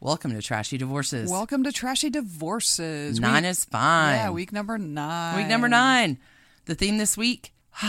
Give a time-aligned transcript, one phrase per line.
[0.00, 1.28] Welcome to Trashy Divorces.
[1.30, 3.18] Welcome to Trashy Divorces.
[3.18, 4.14] Nine Week- is fine.
[4.14, 5.36] Yeah, week number nine.
[5.36, 6.18] Week number nine.
[6.66, 7.52] The theme this week,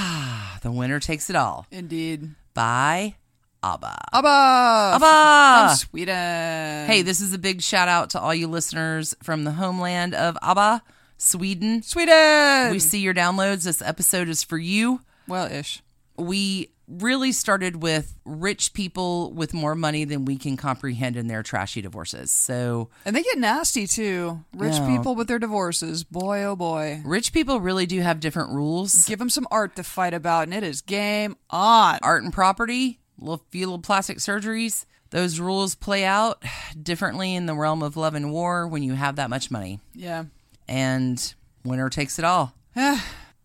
[0.63, 2.31] The Winner Takes It All Indeed.
[2.55, 3.15] by
[3.61, 3.95] ABBA.
[4.13, 4.95] Abba!
[4.95, 5.67] ABBA!
[5.69, 6.87] From Sweden.
[6.87, 10.35] Hey, this is a big shout out to all you listeners from the homeland of
[10.41, 10.81] ABBA,
[11.17, 11.83] Sweden.
[11.83, 12.71] Sweden!
[12.71, 13.65] We see your downloads.
[13.65, 15.01] This episode is for you.
[15.27, 15.83] Well, ish.
[16.17, 21.43] We really started with rich people with more money than we can comprehend in their
[21.43, 22.31] trashy divorces.
[22.31, 24.43] So, And they get nasty too.
[24.55, 26.03] Rich people with their divorces.
[26.03, 27.01] Boy, oh boy.
[27.05, 29.05] rich people really do have different rules.
[29.05, 31.99] Give them some art to fight about, and it is game on.
[32.01, 34.85] art and property, little few little plastic surgeries.
[35.11, 36.43] Those rules play out
[36.81, 39.79] differently in the realm of love and war when you have that much money.
[39.93, 40.25] Yeah.
[40.67, 42.53] And winner takes it all.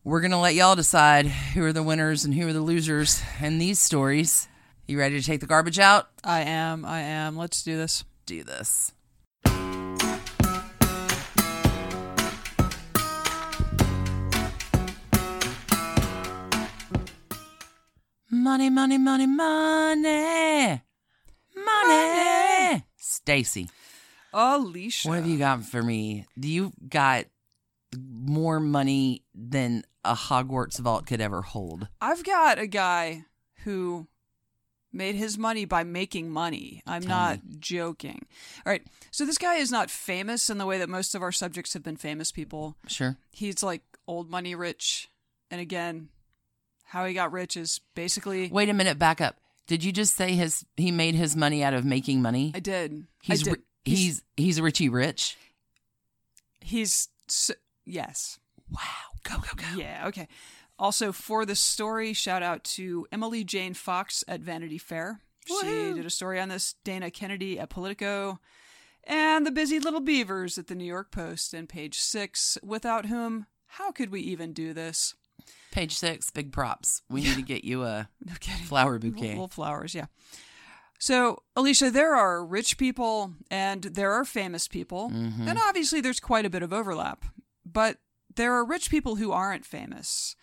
[0.06, 3.56] We're gonna let y'all decide who are the winners and who are the losers in
[3.56, 4.48] these stories.
[4.86, 6.08] You ready to take the garbage out?
[6.22, 6.84] I am.
[6.84, 7.38] I am.
[7.38, 8.04] Let's do this.
[8.26, 8.92] Do this.
[18.30, 20.82] Money, money, money, money.
[21.56, 22.84] Money.
[22.98, 23.70] Stacy,
[24.34, 25.08] Alicia.
[25.08, 26.26] what have you got for me?
[26.38, 27.24] Do you got
[27.98, 31.88] more money than a Hogwarts vault could ever hold?
[32.00, 33.24] I've got a guy
[33.64, 34.06] who
[34.92, 36.82] made his money by making money.
[36.86, 38.26] I'm Tell not joking.
[38.64, 38.82] All right.
[39.10, 41.82] So this guy is not famous in the way that most of our subjects have
[41.82, 42.76] been famous people.
[42.86, 43.16] Sure.
[43.30, 45.08] He's like old money rich.
[45.50, 46.08] And again,
[46.84, 49.36] how he got rich is basically Wait a minute, back up.
[49.66, 52.52] Did you just say his he made his money out of making money?
[52.54, 53.06] I did.
[53.22, 53.52] He's I did.
[53.52, 55.36] ri- he's he's Richie Rich.
[56.60, 57.50] he's s
[57.84, 58.38] yes.
[58.70, 58.80] Wow.
[59.24, 59.78] Go go go.
[59.78, 60.28] Yeah, okay.
[60.78, 65.20] Also, for the story, shout out to Emily Jane Fox at Vanity Fair.
[65.46, 65.54] She
[65.94, 68.40] did a story on this, Dana Kennedy at Politico,
[69.04, 73.46] and the busy little beavers at the New York Post and page six, without whom,
[73.66, 75.14] how could we even do this?
[75.70, 77.02] Page six, big props.
[77.10, 78.32] We need to get you a No
[78.64, 79.30] flower bouquet.
[79.30, 80.06] Little flowers, yeah.
[80.98, 85.46] So, Alicia, there are rich people and there are famous people, Mm-hmm.
[85.48, 87.24] and obviously there's quite a bit of overlap.
[87.66, 87.98] But
[88.36, 90.36] there are rich people who aren't famous,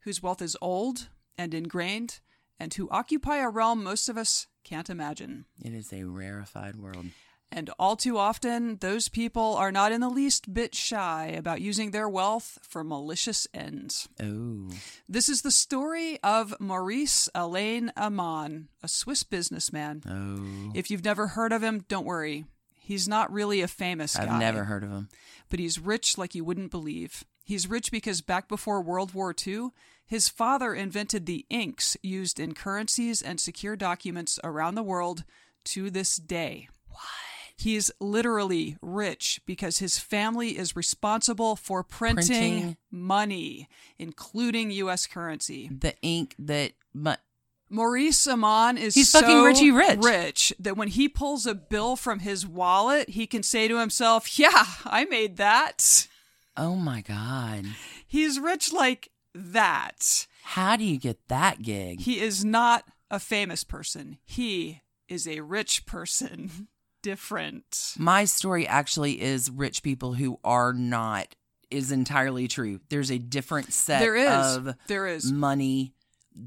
[0.00, 2.20] whose wealth is old and ingrained,
[2.58, 5.46] and who occupy a realm most of us can't imagine.
[5.64, 7.06] It is a rarefied world.
[7.50, 11.90] And all too often, those people are not in the least bit shy about using
[11.90, 14.06] their wealth for malicious ends.
[14.20, 14.68] Oh.
[15.08, 20.02] This is the story of Maurice Alain Amon, a Swiss businessman.
[20.06, 20.72] Oh.
[20.74, 22.44] If you've never heard of him, don't worry.
[22.80, 24.24] He's not really a famous guy.
[24.24, 25.08] I've never heard of him.
[25.48, 27.24] But he's rich like you wouldn't believe.
[27.48, 29.68] He's rich because back before World War II,
[30.04, 35.24] his father invented the inks used in currencies and secure documents around the world
[35.64, 36.68] to this day.
[36.90, 37.00] What?
[37.56, 42.76] He's literally rich because his family is responsible for printing, Printing.
[42.90, 43.66] money,
[43.98, 45.06] including U.S.
[45.06, 45.70] currency.
[45.72, 47.14] The ink that mu-
[47.70, 50.00] Maurice Amon is He's so fucking Richie Rich.
[50.02, 54.38] rich that when he pulls a bill from his wallet, he can say to himself,
[54.38, 56.06] "Yeah, I made that."
[56.58, 57.64] Oh my god.
[58.06, 60.26] He's rich like that.
[60.42, 62.00] How do you get that gig?
[62.00, 64.18] He is not a famous person.
[64.26, 66.68] He is a rich person.
[67.02, 67.94] Different.
[67.96, 71.36] My story actually is rich people who are not
[71.70, 72.80] is entirely true.
[72.88, 74.56] There's a different set There is.
[74.56, 75.30] of There is.
[75.30, 75.94] money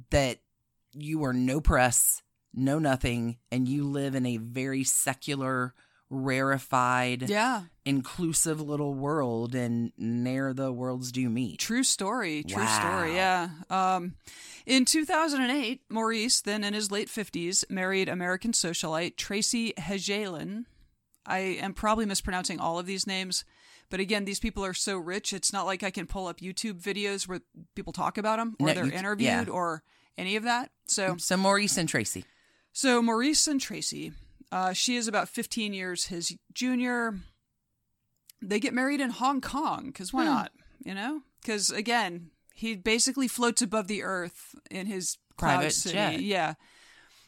[0.09, 0.39] that
[0.93, 2.21] you are no press,
[2.53, 5.73] no nothing, and you live in a very secular,
[6.11, 7.63] rarefied, Yeah.
[7.85, 11.59] inclusive little world, and ne'er the worlds do meet.
[11.59, 12.43] True story.
[12.43, 12.79] True Wow.
[12.79, 13.15] story.
[13.15, 13.49] Yeah.
[13.69, 14.15] Um,
[14.65, 20.65] in 2008, Maurice, then in his late 50s, married American socialite Tracy Hegelin.
[21.25, 23.45] I am probably mispronouncing all of these names,
[23.89, 25.33] but again, these people are so rich.
[25.33, 27.41] It's not like I can pull up YouTube videos where
[27.75, 29.53] people talk about them or No, they're you interviewed yeah.
[29.53, 29.83] or
[30.17, 30.71] any of that.
[30.87, 32.25] So, So Maurice and Tracy.
[32.73, 34.13] so Maurice and Tracy,
[34.51, 37.15] uh, she is about 15 years his junior.
[38.41, 40.51] They get married in Hong Kong because why not?
[40.83, 45.93] You know, because again, he basically floats above the earth in his cloud Private city.
[45.95, 46.21] jet.
[46.21, 46.53] Yeah.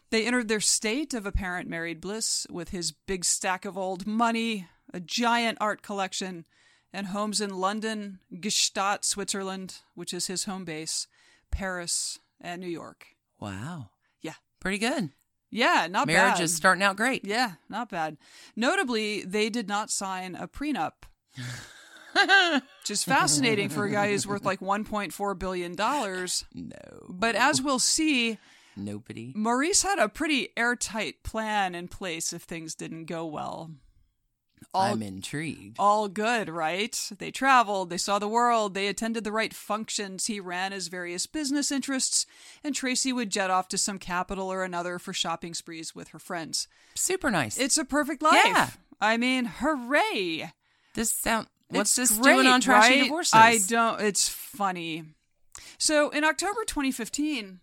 [0.10, 4.68] They entered their state of apparent married bliss with his big stack of old money,
[4.94, 6.46] a giant art collection,
[6.92, 11.08] and homes in London, Gstaad, Switzerland, which is his home base,
[11.50, 13.08] Paris, and New York.
[13.40, 13.90] Wow.
[14.22, 14.36] Yeah.
[14.60, 15.10] Pretty good.
[15.54, 16.14] Yeah, not bad.
[16.14, 16.44] Marriage bad.
[16.44, 17.24] is starting out great.
[17.24, 18.18] Yeah, not bad.
[18.56, 21.04] Notably, they did not sign a prenup,
[22.82, 25.76] which is fascinating for a guy who's worth like $1.4 billion.
[25.76, 27.06] No.
[27.08, 28.40] But as we'll see,
[28.76, 29.32] Nobody.
[29.36, 33.72] Maurice had a pretty airtight plan in place if things didn't go well.
[34.74, 35.78] All, I'm intrigued.
[35.80, 36.98] all good, right?
[37.18, 41.26] They traveled, they saw the world, they attended the right functions, he ran his various
[41.28, 42.26] business interests,
[42.64, 46.20] and Tracy would jet off to some capital or another for shopping sprees with her
[46.20, 46.68] friends.
[46.96, 47.58] Super nice.
[47.60, 48.42] It's a perfect life.
[48.46, 48.70] Yeah.
[49.02, 50.52] I mean, hooray.
[50.96, 51.48] this sound.
[51.70, 53.04] What's It's this great, doing on trashy right?
[53.04, 53.34] divorces?
[53.34, 54.00] I don't.
[54.02, 55.04] It's funny.
[55.80, 57.60] So in October 2015,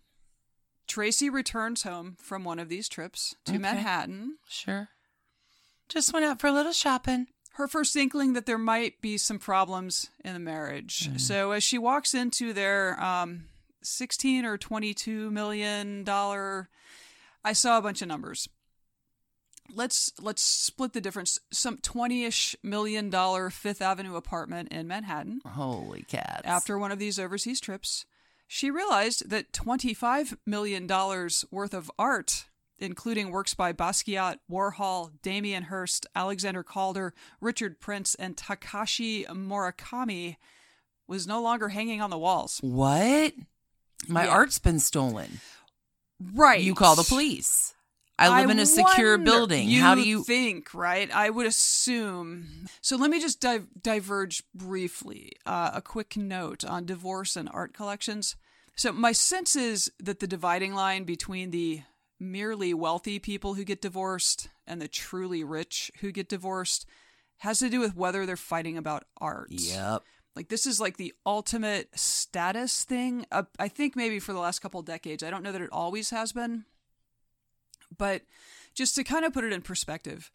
[0.87, 3.59] Tracy returns home from one of these trips to Okay.
[3.59, 4.35] Manhattan.
[4.49, 4.89] Sure.
[5.91, 7.27] Just went out for a little shopping.
[7.55, 11.09] Her first inkling that there might be some problems in the marriage.
[11.19, 13.43] So as she walks into their um,
[13.83, 16.69] 16 or 22 million dollar,
[17.43, 18.47] I saw a bunch of numbers.
[19.73, 21.39] Let's let's split the difference.
[21.51, 25.41] Some 20ish million dollar Fifth Avenue apartment in Manhattan.
[25.45, 26.43] Holy cats.
[26.45, 28.05] After one of these overseas trips,
[28.47, 30.87] she realized that $25 million
[31.51, 32.45] worth of art,
[32.81, 40.37] including works by Basquiat, Warhol, Damien Hirst, Alexander Calder, Richard Prince, and Takashi Murakami,
[41.07, 42.59] was no longer hanging on the walls.
[42.61, 43.33] What?
[44.07, 44.31] My Yeah.
[44.31, 45.41] art's been stolen.
[46.19, 46.61] Right.
[46.61, 47.73] You call the police.
[48.19, 49.69] I live in a secure building.
[49.71, 50.73] How do you'd think?
[50.75, 51.09] Right.
[51.11, 52.67] I would assume.
[52.79, 55.31] So let me just dive, diverge briefly.
[55.45, 58.35] Uh, a quick note on divorce and art collections.
[58.75, 61.81] So my sense is that the dividing line between the
[62.21, 66.85] merely wealthy people who get divorced and the truly rich who get divorced
[67.37, 69.47] has to do with whether they're fighting about art.
[69.49, 70.03] Yep.
[70.35, 73.25] Like this is like the ultimate status thing.
[73.31, 75.23] Uh, I think maybe for the last couple of decades.
[75.23, 76.65] I don't know that it always has been.
[77.97, 78.21] But
[78.73, 80.31] just to kind of put it in perspective,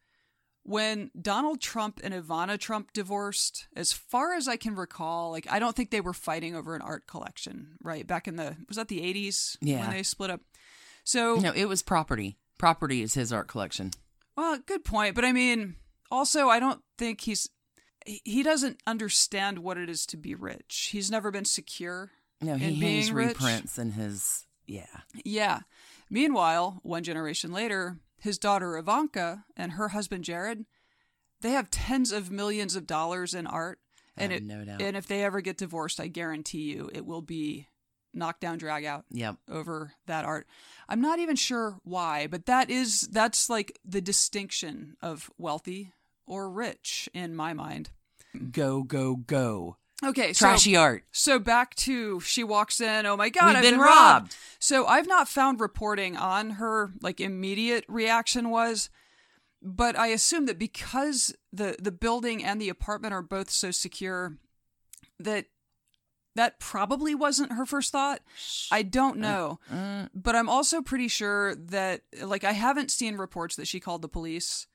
[0.65, 5.59] when Donald Trump and Ivana Trump divorced, as far as I can recall, like I
[5.61, 8.07] don't think they were fighting over an art collection, right?
[8.07, 9.81] Back in the was that the 80s Yeah.
[9.81, 10.41] when they split up.
[11.07, 12.37] So, No, it was property.
[12.59, 13.93] Property is his art collection.
[14.37, 15.77] well, good point, but I mean,
[16.11, 17.49] also I don't think he's
[18.05, 20.89] he- doesn't understand what it is to be rich.
[20.93, 22.11] He's never been secure
[22.41, 24.47] No, he hangs reprints in his.
[24.67, 24.87] Yeah.
[25.25, 25.61] Yeah.
[26.11, 30.65] Meanwhile, one generation later, his daughter Ivanka and her husband Jared,
[31.41, 33.79] they have tens of millions of dollars in art.
[34.17, 34.81] And have it, no doubt.
[34.83, 37.69] and if they ever get divorced, I guarantee you it will be
[38.17, 39.37] knockdown drag out Yep.
[39.51, 40.47] over that art.
[40.89, 45.93] I'm not even sure why, but that is that's like the distinction of wealthy
[46.27, 47.91] or rich in my mind.
[48.53, 49.77] Go, go, go.
[50.05, 51.05] Okay, so Trashy art.
[51.11, 53.07] so back to she walks in.
[53.07, 54.37] Oh my god, We've I've been been, robbed.
[54.59, 58.91] So I've not found reporting on her like immediate reaction was,
[59.63, 64.37] but I assume that because the the building and the apartment are both so secure,
[65.19, 65.47] that
[66.37, 68.21] that probably wasn't her first thought.
[68.71, 73.57] I don't know, Uh, but I'm also pretty sure that like I haven't seen reports
[73.57, 74.67] that she called the police.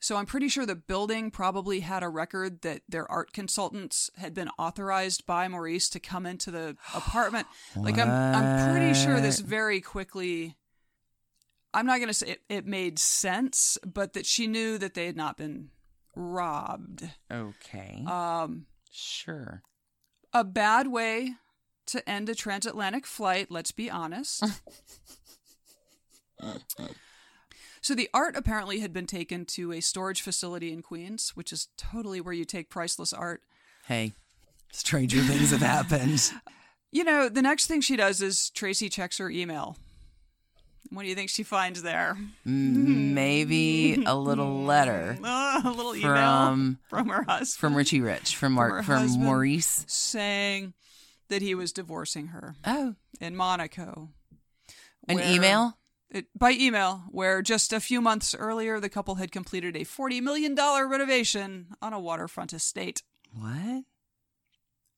[0.00, 4.34] So I'm pretty sure the building probably had a record that their art consultants had
[4.34, 7.46] been authorized by Maurice to come into the apartment.
[7.76, 10.56] Like I'm I'm pretty sure this very quickly
[11.74, 15.06] I'm not going to say it, it made sense, but that she knew that they
[15.06, 15.70] had not been
[16.16, 17.08] robbed.
[17.30, 18.04] okay.
[18.06, 19.62] Um sure.
[20.32, 21.34] A bad way
[21.86, 24.44] to end a transatlantic flight, let's be honest.
[27.80, 31.68] so the art apparently had been taken to a storage facility in Queens, which is
[31.76, 33.42] totally where you take priceless art.
[33.86, 34.12] Hey,
[34.70, 36.32] stranger things have happened.
[36.94, 39.78] You know, the next thing she does is Tracy checks her email.
[40.92, 42.16] What do you think she finds there?
[42.46, 48.36] Mm, maybe a little letter a little email from from her husband from Richie Rich
[48.36, 49.24] from Mark from husband.
[49.24, 49.84] Maurice.
[49.88, 50.74] saying
[51.28, 54.10] that he was divorcing her Oh, in Monaco.
[55.08, 55.78] an email.
[56.10, 60.20] it, by email, where just a few months earlier the couple had completed a $40
[60.22, 63.02] million renovation on a waterfront estate.
[63.34, 63.84] What?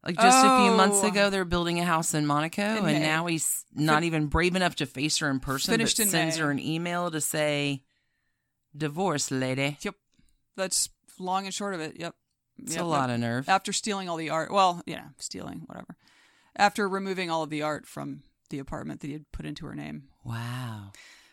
[0.04, 1.08] Like just a few months Oh.
[1.08, 4.74] ago, they're building a house in Monaco, In and now he's not even brave enough
[4.76, 6.42] to face her in person, Finished but in sends May.
[6.44, 7.82] her an email to say,
[8.76, 9.94] "Divorce, lady." Yep.
[10.56, 11.96] That's long and short of it.
[11.98, 12.14] Yep.
[12.58, 13.48] It's Yep, a lot of nerve.
[13.48, 15.96] After stealing all the art, well, yeah, stealing, whatever.
[16.56, 19.74] After removing all of the art from the apartment that he had put into her
[19.74, 20.08] name.
[20.22, 20.92] Wow.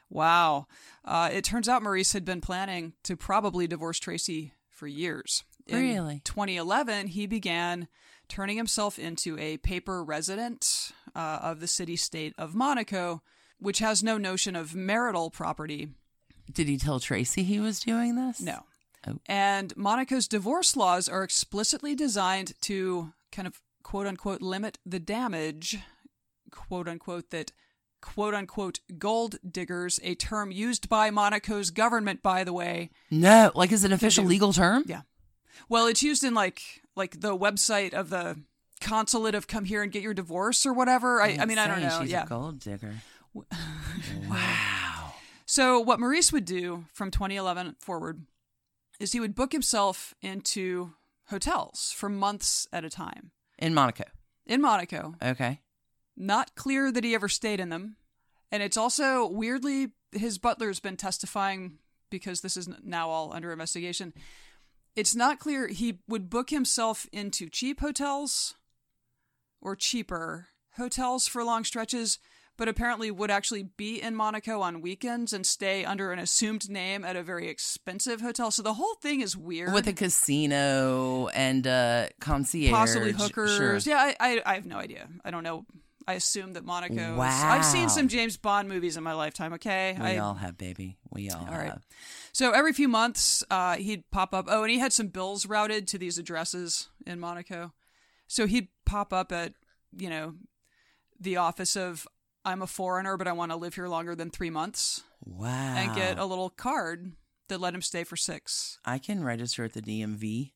[0.09, 0.67] Wow.
[1.05, 5.43] Uh, it turns out Maurice had been planning to probably divorce Tracy for years.
[5.67, 6.21] In Really?
[6.23, 7.87] 2011, he began
[8.31, 13.21] turning himself into a paper resident uh, of the city state of Monaco,
[13.59, 15.89] which has no notion of marital property.
[16.49, 18.39] Did he tell Tracy he was doing this?
[18.39, 18.63] No.
[19.05, 19.17] Oh.
[19.25, 25.79] And Monaco's divorce laws are explicitly designed to kind of quote unquote limit the damage,
[26.51, 27.51] quote unquote, that
[28.01, 32.91] quote unquote gold diggers, a term used by Monaco's government, by the way.
[33.09, 33.51] No.
[33.55, 34.85] Like, is it an official legal term?
[34.87, 35.01] Yeah.
[35.67, 38.41] Well, it's used in like like the website of the
[38.79, 41.21] consulate of come here and get your divorce or whatever.
[41.21, 41.99] I, I mean, I don't know.
[42.01, 42.23] She's yeah.
[42.23, 42.95] a gold digger.
[43.33, 44.29] Mm.
[44.29, 45.13] wow.
[45.45, 48.25] So what Maurice would do from 2011 forward
[48.99, 50.93] is he would book himself into
[51.29, 54.03] hotels for months at a time In Monaco.
[54.45, 55.15] in Monaco.
[55.23, 55.61] Okay.
[56.17, 57.95] Not clear that he ever stayed in them.
[58.51, 61.77] And it's also weirdly his butler's been testifying
[62.09, 64.13] because this is now all under investigation.
[64.95, 68.55] It's not clear he would book himself into cheap hotels
[69.61, 72.19] or cheaper hotels for long stretches,
[72.57, 77.05] but apparently would actually be in Monaco on weekends and stay under an assumed name
[77.05, 78.51] at a very expensive hotel.
[78.51, 79.73] So the whole thing is weird.
[79.73, 82.71] With a casino and uh, concierge.
[82.71, 83.55] possibly hookers.
[83.55, 83.77] Sure.
[83.77, 85.07] Yeah, I, I I have no idea.
[85.23, 85.65] I don't know.
[86.07, 87.15] I assume that Monaco.
[87.15, 87.49] Wow.
[87.51, 89.53] I've seen some James Bond movies in my lifetime.
[89.53, 90.97] Okay, We I, all have, baby.
[91.11, 91.69] We all, all right.
[91.69, 91.85] have.
[92.33, 94.45] So every few months, uh, he'd pop up.
[94.47, 97.73] Oh, and he had some bills routed to these addresses in Monaco.
[98.27, 99.53] So he'd pop up at,
[99.97, 100.35] you know,
[101.19, 102.07] the office of
[102.43, 105.75] I'm a foreigner, but I want to live here longer than three months, Wow.
[105.77, 107.11] and get a little card
[107.49, 108.79] that let him stay for six.
[108.85, 110.53] I can register at the DMV.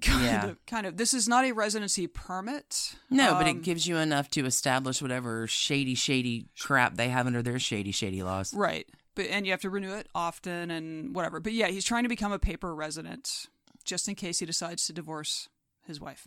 [0.00, 0.46] Kind Yeah.
[0.46, 0.96] of, kind of.
[0.96, 2.94] This is not a residency permit.
[3.10, 7.26] No, but Um, it gives you enough to establish whatever shady, shady crap they have
[7.26, 8.54] under their shady, shady laws.
[8.54, 8.88] Right.
[9.14, 11.40] But and you have to renew it often and whatever.
[11.40, 13.46] But yeah, he's trying to become a paper resident
[13.84, 15.48] just in case he decides to divorce
[15.86, 16.26] his wife.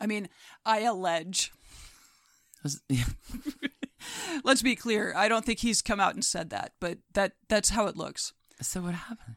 [0.00, 0.28] I mean,
[0.66, 1.52] I allege.
[4.44, 5.12] Let's be clear.
[5.16, 8.32] I don't think he's come out and said that, but that that's how it looks.
[8.60, 9.36] so what happens?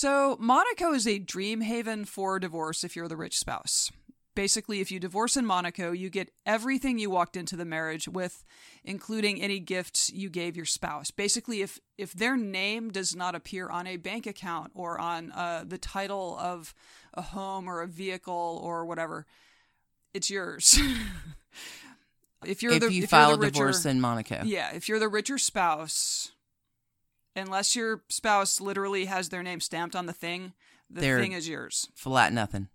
[0.00, 3.90] So, Monaco is a dream haven for divorce if you're the rich spouse.
[4.36, 8.44] Basically, if you divorce in Monaco, you get everything you walked into the marriage with,
[8.84, 11.10] including any gifts you gave your spouse.
[11.10, 15.64] Basically, if if their name does not appear on a bank account or on uh,
[15.66, 16.74] the title of
[17.14, 19.26] a home or a vehicle or whatever,
[20.14, 20.78] it's yours.
[22.46, 24.42] if you're if the you if file the richer, divorce in Monaco.
[24.44, 26.30] yeah, if you're the richer spouse,
[27.38, 30.52] unless your spouse literally has their name stamped on the thing,
[30.90, 31.88] the They're- thing is yours.
[31.94, 32.68] Flat nothing.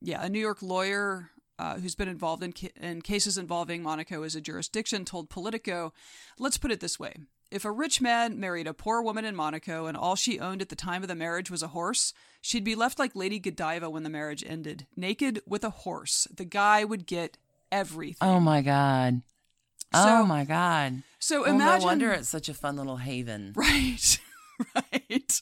[0.00, 4.22] Yeah, a New York lawyer uh, who's been involved in, ca- in cases involving Monaco
[4.22, 5.92] as a jurisdiction told Politico,
[6.38, 7.14] let's put it this way.
[7.50, 10.70] If a rich man married a poor woman in Monaco and all she owned at
[10.70, 14.02] the time of the marriage was a horse, she'd be left like Lady Godiva when
[14.02, 16.26] the marriage ended, naked with a horse.
[16.34, 17.36] The guy would get
[17.70, 18.16] everything.
[18.26, 19.20] Oh my god.
[19.92, 21.02] So- oh my god.
[21.18, 23.52] so Well, imagine no wonder it's such a fun little haven.
[23.56, 24.18] Right.
[24.76, 25.40] Right.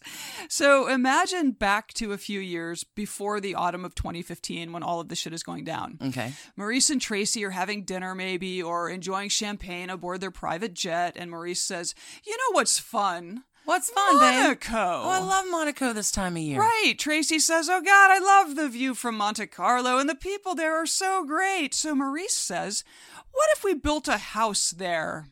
[0.49, 5.09] So imagine back to a few years before the autumn of 2015 when all of
[5.09, 5.99] this shit is going down.
[6.03, 6.33] Okay.
[6.57, 11.31] Maurice and Tracy are having dinner, maybe, or enjoying champagne aboard their private jet, and
[11.31, 13.45] Maurice says, You know what's fun?
[13.67, 14.35] What's fun, babe?
[14.43, 14.77] Monaco.
[14.77, 16.59] Oh, I love Monaco this time of year.
[16.59, 16.95] Right.
[16.99, 20.77] Tracy says, Oh God, I love the view from Monte Carlo, and the people there
[20.81, 21.75] are so great.
[21.75, 22.85] So Maurice says,
[23.33, 25.27] What if we built a house there?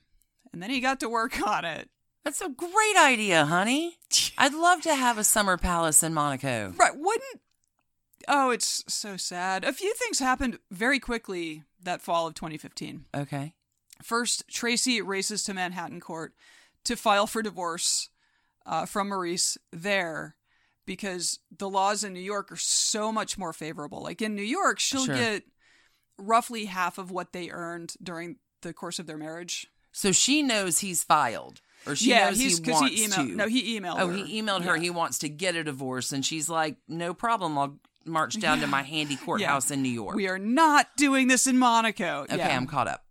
[0.52, 1.88] And then he got to work on it.
[2.24, 3.96] That's a great idea, honey.
[4.38, 6.72] I'd love to have a summer palace in Monaco.
[6.76, 6.92] Right.
[6.96, 7.40] Wouldn't.
[8.26, 9.64] Oh, it's so sad.
[9.64, 13.06] A few things happened very quickly that fall of 2015.
[13.16, 13.54] Okay.
[14.02, 16.34] First, Tracy races to Manhattan Court
[16.84, 18.10] to file for divorce
[18.66, 20.36] uh, from Maurice there
[20.84, 24.02] because the laws in New York are so much more favorable.
[24.02, 25.14] Like in New York, she'll Sure.
[25.14, 25.44] get
[26.18, 29.66] roughly half of what they earned during the course of their marriage.
[29.92, 33.14] So she knows he's filed, or she yeah, knows he's he wants he emailed.
[33.14, 33.36] to.
[33.36, 33.96] No, he emailed.
[33.98, 34.12] oh, her.
[34.16, 34.76] he emailed her.
[34.76, 34.82] Yeah.
[34.82, 37.56] He wants to get a divorce, and she's like, "No problem.
[37.58, 41.46] I'll march down to my handy courthouse in New York." We are not doing this
[41.46, 42.22] in Monaco.
[42.24, 42.56] okay, Yeah.
[42.56, 43.04] I'm caught up.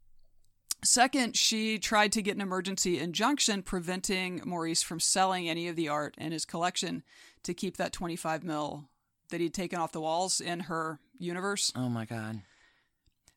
[0.83, 5.89] Second, she tried to get an emergency injunction preventing Maurice from selling any of the
[5.89, 7.03] art in his collection
[7.43, 8.87] to keep that 25 mil
[9.29, 11.73] that he'd taken off the walls in her universe.
[11.75, 12.41] Oh my god.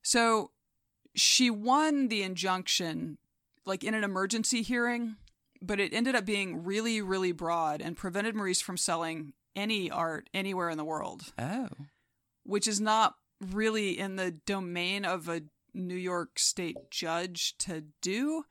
[0.02, 0.50] So
[1.14, 3.19] she won the injunction
[3.66, 5.16] like in an emergency hearing,
[5.61, 10.30] but it ended up being really, really broad and prevented Maurice from selling any art
[10.33, 11.69] anywhere in the world, Oh.
[12.45, 15.42] which is not really in the domain of a
[15.75, 18.45] New York state judge to do.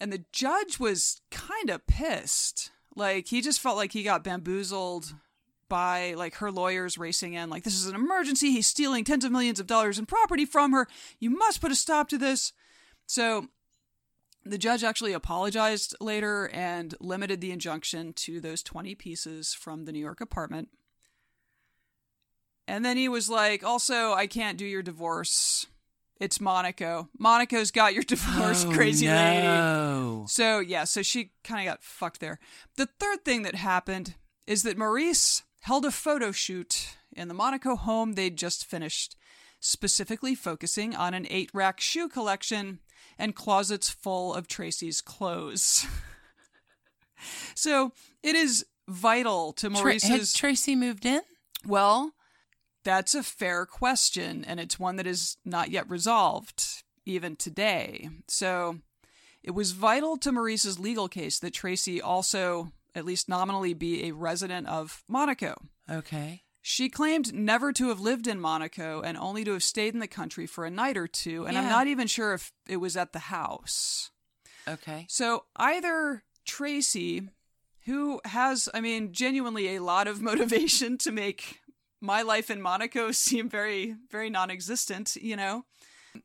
[0.00, 2.70] And the judge was kind of pissed.
[2.96, 5.14] Like he just felt like he got bamboozled
[5.68, 8.50] by like her lawyers racing in, like, this is an emergency.
[8.50, 10.86] He's stealing tens of millions of dollars in property from her.
[11.18, 12.52] You must put a stop to this.
[13.06, 13.48] So
[14.44, 19.92] the judge actually apologized later and limited the injunction to those 20 pieces from the
[19.92, 20.68] New York apartment.
[22.66, 25.66] And then he was like, also, I can't do your divorce.
[26.20, 27.08] It's Monaco.
[27.18, 30.26] Monaco's got your divorce, Oh, crazy lady.
[30.28, 32.38] So, yeah, so she kind of got fucked there.
[32.76, 34.14] The third thing that happened
[34.46, 39.16] is that Maurice held a photo shoot in the Monaco home they'd just finished,
[39.60, 42.80] specifically focusing on an eight rack shoe collection
[43.18, 45.86] and closets full of Tracy's clothes.
[47.54, 47.92] so,
[48.22, 51.22] it is vital to Tra- had Tracy moved in?
[51.66, 52.12] Well,
[52.84, 58.10] that's a fair question, and it's one that is not yet resolved, even today.
[58.28, 58.80] So,
[59.42, 64.12] it was vital to Maurice's legal case that Tracy also, at least nominally, be a
[64.12, 65.54] resident of Monaco.
[65.90, 66.42] Okay.
[66.62, 70.06] She claimed never to have lived in Monaco and only to have stayed in the
[70.06, 73.12] country for a night or two, and I'm not even sure if it was at
[73.12, 74.10] the house.
[74.66, 75.04] Okay.
[75.10, 77.28] So either Tracy,
[77.84, 81.60] who has, I mean, genuinely a lot of motivation to make
[82.00, 85.64] my life in Monaco seem very, very non existent, you know?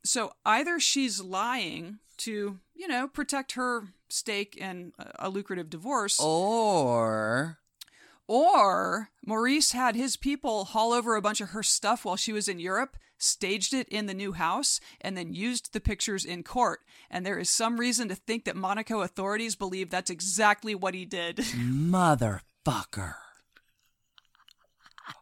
[0.03, 7.59] So either she's lying to, you know, protect her stake in a- lucrative divorce, Or
[8.27, 12.47] or Maurice had his people haul over a bunch of her stuff while she was
[12.47, 16.81] in Europe, staged it in the new house, and then used the pictures in court.
[17.09, 21.05] And there is some reason to think that Monaco authorities believe that's exactly what he
[21.05, 21.37] did.
[21.37, 23.15] motherfucker.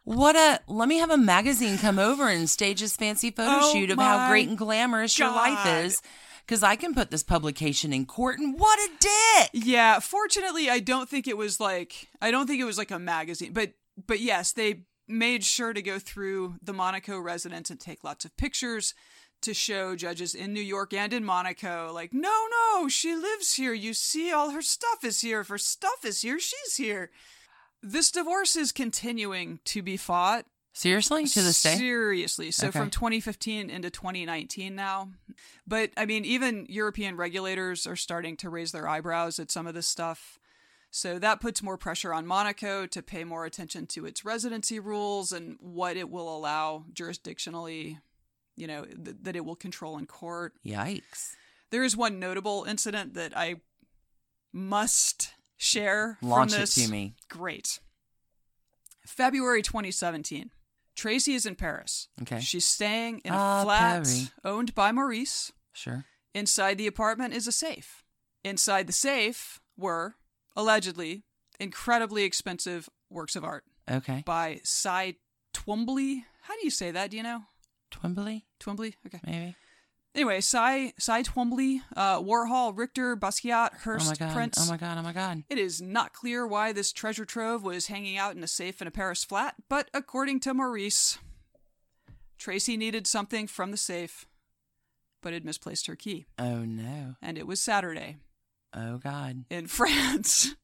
[0.03, 3.73] What a let me have a magazine come over and stage this fancy photo Oh
[3.73, 6.01] shoot of how great and glamorous your life is.
[6.47, 9.49] Because I can put this publication in court and what a dick.
[9.53, 12.99] yeah, fortunately, I don't think it was like I don't think it was like a
[12.99, 13.73] magazine, but
[14.07, 18.35] but yes, they made sure to go through the Monaco residence and take lots of
[18.37, 18.93] pictures
[19.41, 23.73] to show judges in New York and in Monaco, like, no, no, she lives here.
[23.73, 25.41] You see, all her stuff is here.
[25.41, 27.11] If her stuff is here, she's here.
[27.81, 30.45] This divorce is continuing to be fought.
[30.77, 31.25] Seriously?
[31.25, 31.75] To this day?
[31.75, 32.51] Seriously.
[32.51, 32.77] So Okay.
[32.77, 35.09] from 2015 into 2019 now.
[35.65, 39.73] But I mean, even European regulators are starting to raise their eyebrows at some of
[39.73, 40.37] this stuff.
[40.91, 45.31] So that puts more pressure on Monaco to pay more attention to its residency rules
[45.31, 47.97] and what it will allow jurisdictionally,
[48.55, 50.53] you know, th- that it will control in court.
[50.63, 51.31] Yikes.
[51.71, 53.61] There is one notable incident that I
[54.53, 56.75] must share Launch from it this.
[56.75, 57.15] to me.
[57.29, 57.79] Great.
[59.07, 60.51] February 2017.
[60.97, 62.09] Tracy is in Paris.
[62.23, 62.41] Okay.
[62.41, 64.31] She's staying in a Ah, flat Paris.
[64.43, 65.53] owned by Maurice.
[65.71, 66.03] Sure.
[66.33, 68.03] Inside the apartment is a safe.
[68.43, 70.15] Inside the safe were,
[70.55, 71.23] allegedly,
[71.59, 74.23] incredibly expensive works of art Okay.
[74.25, 75.15] by Cy
[75.53, 76.25] Twombly.
[76.41, 77.11] How do you say that?
[77.11, 77.43] Do you know?
[77.91, 78.95] Twombly, Twombly?
[79.05, 79.19] Okay.
[79.25, 79.55] maybe?
[80.17, 84.33] Anyway, Cy, Cy Twombly, uh, Warhol, Richter, Basquiat, Oh my god.
[84.33, 84.57] Prince.
[84.59, 84.97] Oh my god.
[84.97, 85.43] Oh my god.
[85.47, 88.87] It is not clear why this treasure trove was hanging out in a safe in
[88.87, 91.19] a Paris flat, but according to Maurice,
[92.39, 94.25] Tracy needed something from the safe,
[95.21, 96.25] but had misplaced her key.
[96.39, 97.15] Oh no.
[97.21, 98.17] And it was Saturday
[98.73, 99.45] Oh god.
[99.51, 100.55] in France.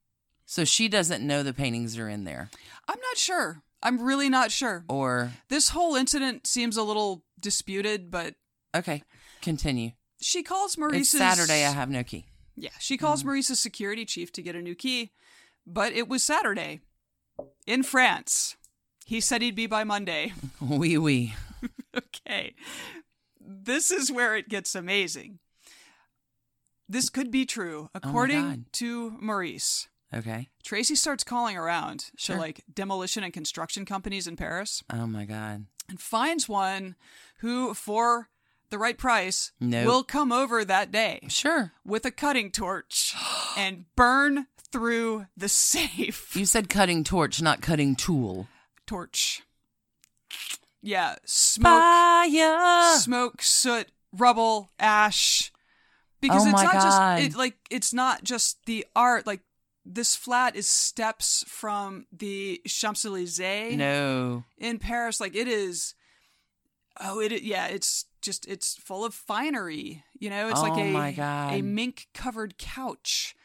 [0.47, 2.49] So she doesn't know the paintings are in there.
[2.87, 3.61] I'm not sure.
[3.83, 4.83] I'm really not sure.
[4.89, 8.33] Or This whole incident seems a little disputed, but
[8.75, 9.03] okay.
[9.43, 9.91] Continue.
[10.21, 11.65] she calls Maurice's It's Saturday.
[11.65, 12.25] I have no key.
[12.55, 13.29] Yeah, she calls mm-hmm.
[13.29, 15.11] Maurice's security chief to get a new key,
[15.67, 16.81] but it was Saturday
[17.67, 18.55] in France.
[19.05, 20.33] He said he'd be by Monday.
[20.61, 21.35] Wee wee.
[21.95, 22.55] okay.
[23.39, 25.39] This is where it gets amazing.
[26.87, 28.65] This could be true, oh according God.
[28.73, 29.87] to Maurice.
[30.13, 30.49] Okay.
[30.63, 32.35] Tracy starts calling around Sure.
[32.35, 35.65] to like demolition and construction companies in Paris Oh my god.
[35.89, 36.95] and finds one
[37.39, 38.29] who, for
[38.73, 39.85] the right price, Nope.
[39.85, 41.71] will come over that day Sure.
[41.85, 43.13] with a cutting torch
[43.55, 46.35] and burn through the safe.
[46.35, 48.47] You said cutting torch, not cutting tool.
[48.87, 49.43] Torch.
[50.81, 51.79] Yeah, smoke.
[51.79, 52.97] Fire.
[52.97, 55.51] smoke, soot, rubble, ash.
[56.19, 56.81] Because Oh it's my not God.
[57.19, 59.27] just it, like it's not just the art.
[59.27, 59.41] Like
[59.85, 64.43] this flat is steps from the Champs Elysees No.
[64.57, 65.19] in Paris.
[65.19, 65.95] Like it is.
[66.99, 67.67] Oh, it yeah.
[67.67, 70.03] It's just it's full of finery.
[70.17, 71.53] You know, it's like Oh a my God.
[71.53, 73.35] a mink covered couch,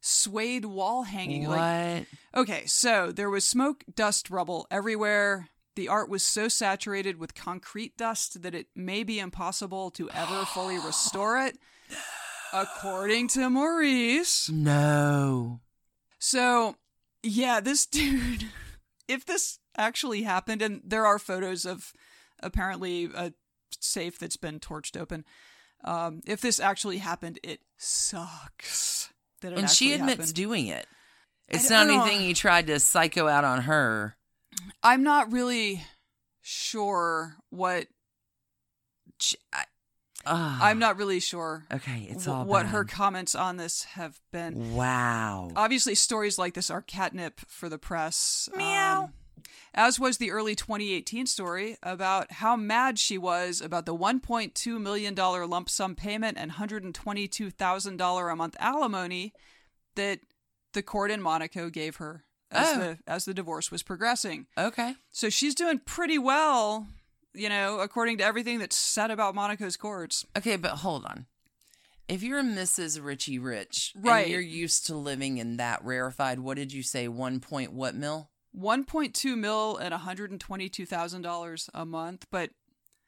[0.00, 1.46] suede wall hanging.
[1.46, 1.56] What?
[1.58, 5.50] Like Okay, so there was smoke, dust, rubble everywhere.
[5.76, 10.44] The art was so saturated with concrete dust that it may be impossible to ever
[10.46, 11.58] fully restore it,
[12.52, 14.48] according to Maurice.
[14.50, 15.60] no.
[16.20, 16.76] So,
[17.22, 18.46] yeah, this dude
[19.06, 21.92] if this actually happened, and there are photos of
[22.42, 23.32] apparently a
[23.80, 25.24] safe that's been torched open.
[25.84, 29.10] Um, if this actually happened, it sucks.
[29.40, 30.34] That it and she admits happened.
[30.34, 30.86] doing it.
[31.48, 34.16] It's not anything he tried to psycho out on her.
[34.82, 35.82] I'm not really
[36.42, 37.86] sure what
[39.52, 39.64] I-
[40.26, 40.58] ah.
[40.60, 42.70] I'm not really sure Okay, it's all what bad.
[42.72, 44.74] her comments on this have been.
[44.74, 45.50] Wow.
[45.56, 48.48] Obviously, stories like this are catnip for the press.
[48.56, 49.04] Meow.
[49.04, 49.12] um,
[49.78, 55.14] as was the early 2018 story about how mad she was about the $1.2 million
[55.14, 59.32] lump sum payment and $122,000 a month alimony
[59.94, 60.18] that
[60.72, 62.80] the court in Monaco gave her as, Oh.
[62.80, 64.46] the, as the divorce was progressing.
[64.58, 64.94] Okay.
[65.12, 66.86] So she's doing pretty well,
[67.32, 70.26] you know, according to everything that's said about Monaco's courts.
[70.36, 71.26] Okay, but hold on.
[72.08, 73.04] If you're a Mrs.
[73.04, 74.22] Richie Rich, Right.
[74.22, 77.06] and you're used to living in that rarefied, what did you say?
[77.06, 78.30] One point what mil?
[78.58, 82.50] 1.2 mil and $122,000 a month, but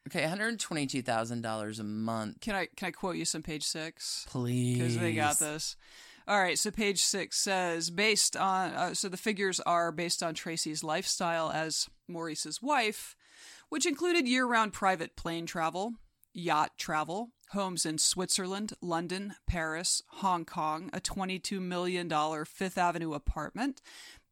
[0.07, 2.39] Okay, one hundred twenty-two thousand dollars a month.
[2.41, 4.25] can I can I quote you some page 6?
[4.29, 5.75] Please, because they got this.
[6.27, 10.33] All right, so page six says based on uh, so the figures are based on
[10.33, 13.15] Tracy's lifestyle as Maurice's wife,
[13.69, 15.93] which included year-round private plane travel,
[16.33, 22.09] yacht travel, homes in Switzerland, London, Paris, Hong Kong, a $22 million
[22.45, 23.81] Fifth Avenue apartment.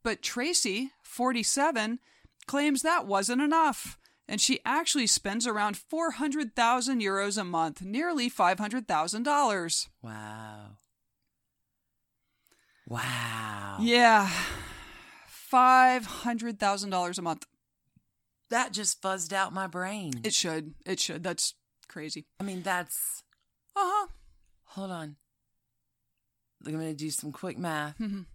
[0.09, 1.99] But Tracy, 47,
[2.47, 3.99] claims that wasn't enough.
[4.27, 9.87] And she actually spends around 400,000 euros a month, nearly $500,000.
[10.01, 10.77] Wow.
[12.87, 13.77] Wow.
[13.81, 14.31] Yeah.
[15.53, 17.45] $500,000 a month.
[18.49, 20.21] That just fuzzed out my brain.
[20.23, 20.73] It should.
[20.87, 21.21] It should.
[21.21, 21.53] That's
[21.87, 22.25] crazy.
[22.39, 23.21] I mean, that's.
[23.75, 24.07] Uh huh.
[24.69, 25.17] Hold on.
[26.65, 27.99] I'm going to do some quick math.
[27.99, 28.25] Mhm.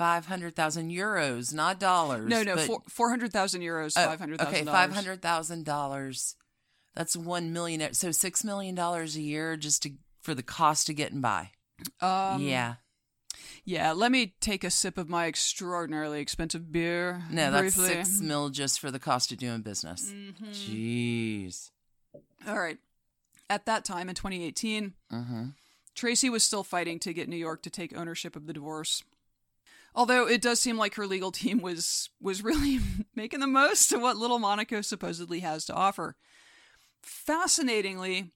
[0.00, 2.26] 500,000 euros, not dollars.
[2.26, 4.40] No, no, but- four, 400,000 euros, Oh, $500,000.
[4.48, 6.34] Okay, $500,000.
[6.94, 7.92] That's 1 million.
[7.92, 9.90] So $6 million a year just to
[10.22, 11.50] for the cost of getting by.
[12.00, 12.74] Um, yeah.
[13.66, 17.22] Yeah, let me take a sip of my extraordinarily expensive beer.
[17.30, 20.10] No, that's 6 mil just for the cost of doing business.
[20.10, 20.50] Mm-hmm.
[20.50, 21.70] Jeez.
[22.48, 22.78] All right.
[23.50, 25.44] At that time in 2018, Mm-hmm.
[25.94, 29.02] Tracy was still fighting to get New York to take ownership of the divorce.
[29.94, 32.78] Although it does seem like her legal team was was really
[33.14, 36.16] making the most of what little Monaco supposedly has to offer.
[37.02, 38.32] Fascinatingly,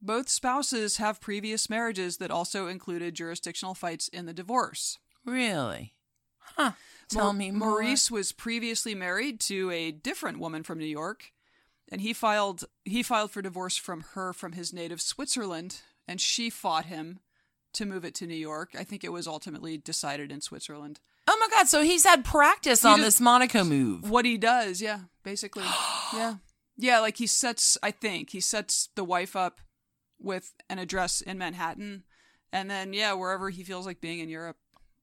[0.00, 4.98] both spouses have previous marriages that also included jurisdictional fights in the divorce.
[5.24, 5.94] Really?
[6.38, 6.72] Huh.
[7.08, 7.68] Tell Mau- me more.
[7.70, 11.32] Maurice was previously married to a different woman from New York,
[11.90, 16.50] and he filed he filed for divorce from her from his native Switzerland, and she
[16.50, 17.20] fought him
[17.74, 18.70] to move it to New York.
[18.78, 21.00] I think it was ultimately decided in Switzerland.
[21.28, 21.68] Oh my God.
[21.68, 24.10] So he's had practice He on just- this Monaco move.
[24.10, 25.64] What he does, yeah, basically.
[26.14, 26.36] yeah.
[26.76, 29.60] Yeah, like he sets I think he sets the wife up
[30.18, 32.04] with an address in Manhattan
[32.52, 34.56] and then yeah, wherever he feels like being in Europe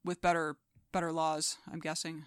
[0.04, 0.58] with better
[0.92, 2.26] better laws, I'm guessing.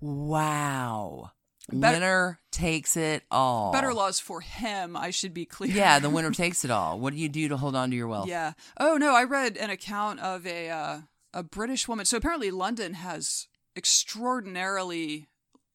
[0.00, 1.32] Wow.
[1.70, 3.72] Bet- winner takes it all.
[3.72, 5.74] Better laws for him, I should be clear.
[5.74, 6.98] Yeah, the winner takes it all.
[6.98, 8.28] What do you do to hold on to your wealth?
[8.28, 8.52] Yeah.
[8.78, 10.98] Oh no, I read an account of a uh,
[11.34, 12.06] a British woman.
[12.06, 15.28] So apparently, London has extraordinarily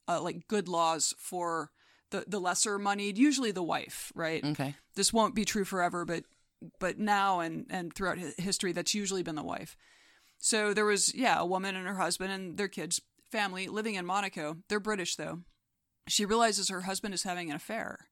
[0.07, 1.71] uh, like good laws for
[2.09, 4.43] the the lesser moneyed, usually the wife, right?
[4.43, 4.75] Okay.
[4.95, 6.23] This won't be true forever, but
[6.79, 9.75] but now and and throughout history, that's usually been the wife.
[10.37, 13.01] So there was yeah, a woman and her husband and their kids,
[13.31, 14.57] family living in Monaco.
[14.69, 15.39] They're British though.
[16.07, 18.07] She realizes her husband is having an affair.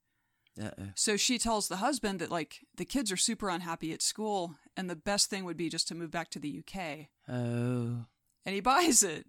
[0.62, 0.90] Uh-oh.
[0.96, 4.90] So she tells the husband that like the kids are super unhappy at school and
[4.90, 7.08] the best thing would be just to move back to the UK.
[7.30, 8.06] Oh.
[8.46, 9.26] And he buys it.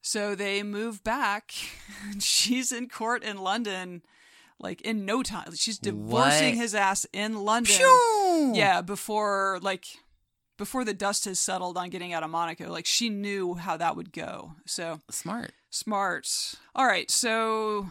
[0.00, 1.52] So they move back.
[2.18, 4.02] She's in court in London
[4.60, 5.54] like in no time.
[5.54, 6.62] She's divorcing What?
[6.62, 7.74] his ass in London.
[7.76, 8.52] Phew!
[8.54, 9.86] Yeah, before like
[10.56, 12.70] before the dust has settled on getting out of Monaco.
[12.70, 14.52] Like she knew how that would go.
[14.66, 15.52] So Smart.
[15.74, 16.54] Smart.
[16.76, 17.88] All right, so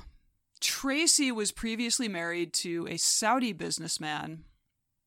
[0.62, 4.46] Tracy was previously married to a Saudi businessman,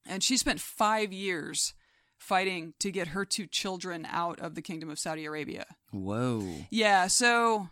[0.04, 1.72] and she spent five years
[2.18, 5.64] fighting to get her two children out of the Kingdom of Saudi Arabia.
[5.90, 6.66] Whoa.
[6.68, 7.70] Yeah, so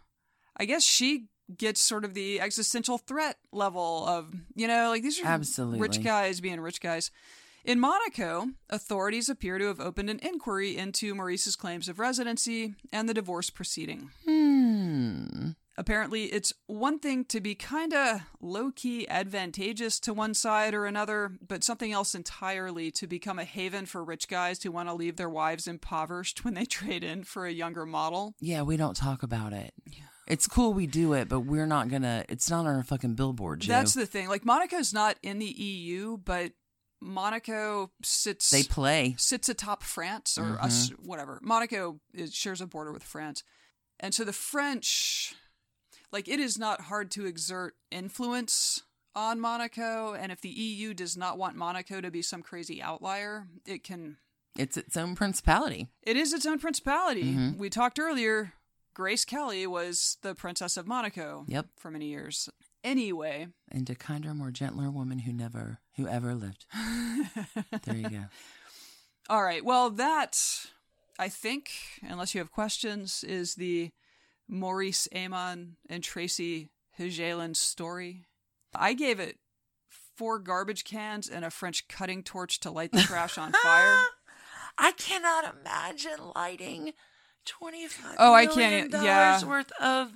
[0.56, 5.20] I guess she gets sort of the existential threat level of, you know, like these
[5.20, 5.80] are Absolutely.
[5.80, 7.10] rich guys being rich guys.
[7.64, 13.08] In Monaco, authorities appear to have opened an inquiry into Maurice's claims of residency and
[13.08, 14.10] the divorce proceeding.
[14.26, 15.52] Hmm.
[15.76, 20.84] Apparently, it's one thing to be kind of low key advantageous to one side or
[20.84, 24.94] another, but something else entirely to become a haven for rich guys who want to
[24.94, 28.34] leave their wives impoverished when they trade in for a younger model.
[28.40, 29.72] Yeah, we don't talk about it.
[30.26, 32.24] It's cool we do it, but we're not gonna.
[32.28, 33.72] It's not on our fucking billboard, Joe.
[33.72, 34.28] That's the thing.
[34.28, 36.52] Like Monaco's not in the EU, but
[37.04, 39.14] Monaco sits they play.
[39.18, 40.64] sits atop France or Mm-hmm.
[40.64, 41.38] us, whatever.
[41.42, 43.42] Monaco is, shares a border with France,
[44.00, 45.34] and so the French,
[46.12, 48.82] like it is not hard to exert influence
[49.14, 50.14] on Monaco.
[50.14, 54.16] And if the EU does not want Monaco to be some crazy outlier, it can.
[54.58, 55.88] It's its own principality.
[56.02, 57.24] It is its own principality.
[57.24, 57.58] Mm-hmm.
[57.58, 58.52] We talked earlier.
[58.94, 61.44] Grace Kelly was the Princess of Monaco.
[61.48, 61.66] Yep.
[61.78, 62.48] For many years.
[62.84, 66.66] Anyway, And a kinder, more gentler woman who never, who ever lived.
[67.84, 68.24] there you go.
[69.30, 69.64] All right.
[69.64, 70.38] Well, that
[71.18, 71.70] I think,
[72.06, 73.90] unless you have questions, is the
[74.46, 76.68] Maurice Amon and Tracy
[76.98, 78.26] Higelin story.
[78.74, 79.38] I gave it
[80.16, 83.98] four garbage cans and a French cutting torch to light the trash on fire.
[84.78, 86.92] I cannot imagine lighting
[87.46, 88.16] twenty-five.
[88.18, 89.30] Oh, I can't- yeah.
[89.38, 90.12] dollars worth of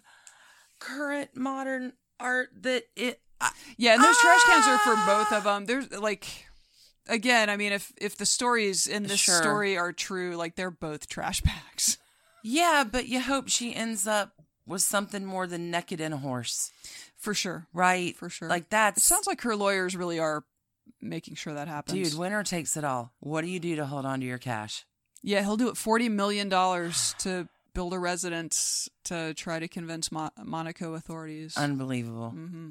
[0.80, 3.20] current modern art that it.
[3.40, 5.54] I, Yeah, and those trash cans are for both of ah.
[5.54, 5.66] them.
[5.66, 6.26] There's like,
[7.06, 9.36] again, I mean, if if the stories in this Sure.
[9.40, 11.98] story are true, like they're both trash bags.
[12.42, 14.32] yeah, but you hope she ends up
[14.66, 16.70] with something more than naked and a horse,
[17.16, 17.66] For sure.
[17.72, 18.14] right?
[18.16, 18.48] For sure.
[18.48, 20.44] Like that sounds like her lawyers really are
[21.00, 22.10] making sure that happens.
[22.10, 22.18] dude.
[22.18, 23.12] Winner takes it all.
[23.20, 24.84] What do you do to hold on to your cash?
[25.22, 27.48] Yeah, he'll do it forty million dollars to
[27.78, 31.56] build a residence to try to convince Mo- Monaco authorities.
[31.56, 32.30] Unbelievable.
[32.30, 32.70] hmm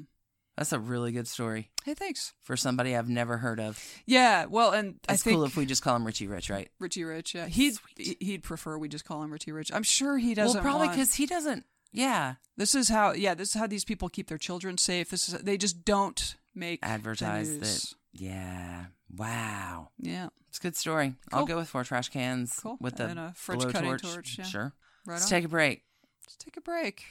[0.56, 2.34] That's a really good story Hey, thanks.
[2.42, 3.82] for somebody I've never heard of.
[4.04, 6.68] Yeah, well, and I It's cool if we just call him Richie Rich, right?
[6.78, 7.34] Richie Rich.
[7.34, 9.70] Yeah, he'd he'd prefer we just call him Richie Rich.
[9.72, 10.56] I'm sure he doesn't.
[10.56, 11.64] well, probably want- because he doesn't.
[11.90, 13.12] Yeah, this is how.
[13.12, 15.08] Yeah, this is how these people keep their children safe.
[15.08, 17.94] This is they just don't make advertise that.
[18.12, 18.86] Yeah.
[19.16, 19.88] Wow.
[19.98, 21.14] Yeah, It's a good story.
[21.32, 22.76] I'll go with four trash cans Cool.
[22.78, 23.72] with the And a French blowtorch.
[23.72, 24.44] cutting torch, yeah.
[24.44, 24.72] Sure.
[25.08, 25.30] Right Let's on.
[25.30, 25.82] take a break.
[26.26, 27.02] Let's take a break.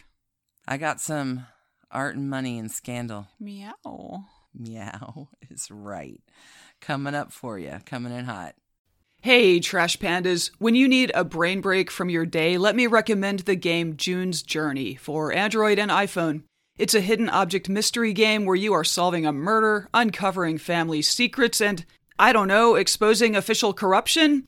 [0.68, 1.46] I got some
[1.92, 3.28] art and money and scandal.
[3.40, 4.26] Meow.
[4.54, 6.22] Meow is right.
[6.82, 7.80] Coming up for you.
[7.86, 8.56] Coming in hot.
[9.22, 10.52] Hey, Trash Pandas.
[10.60, 14.44] When you need a brain break from your day, let me recommend the game June's
[14.44, 16.44] Journey for Android and iPhone.
[16.78, 21.60] It's a hidden object mystery game where you are solving a murder, uncovering family secrets,
[21.60, 21.84] and,
[22.20, 24.48] I don't know, exposing official corruption,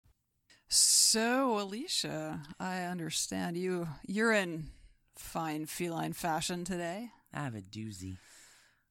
[0.73, 4.69] So, Alicia, I understand you you're in
[5.17, 7.09] fine feline fashion today.
[7.33, 8.15] I have a doozy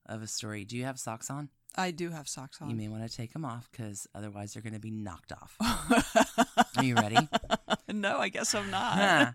[0.05, 0.67] of a story.
[0.67, 1.49] Do you have socks on?
[1.75, 2.69] I do have socks on.
[2.69, 5.57] You may want to take them off because otherwise they're going to be knocked off.
[6.77, 7.17] Are you ready?
[7.91, 9.35] no, I guess I'm not.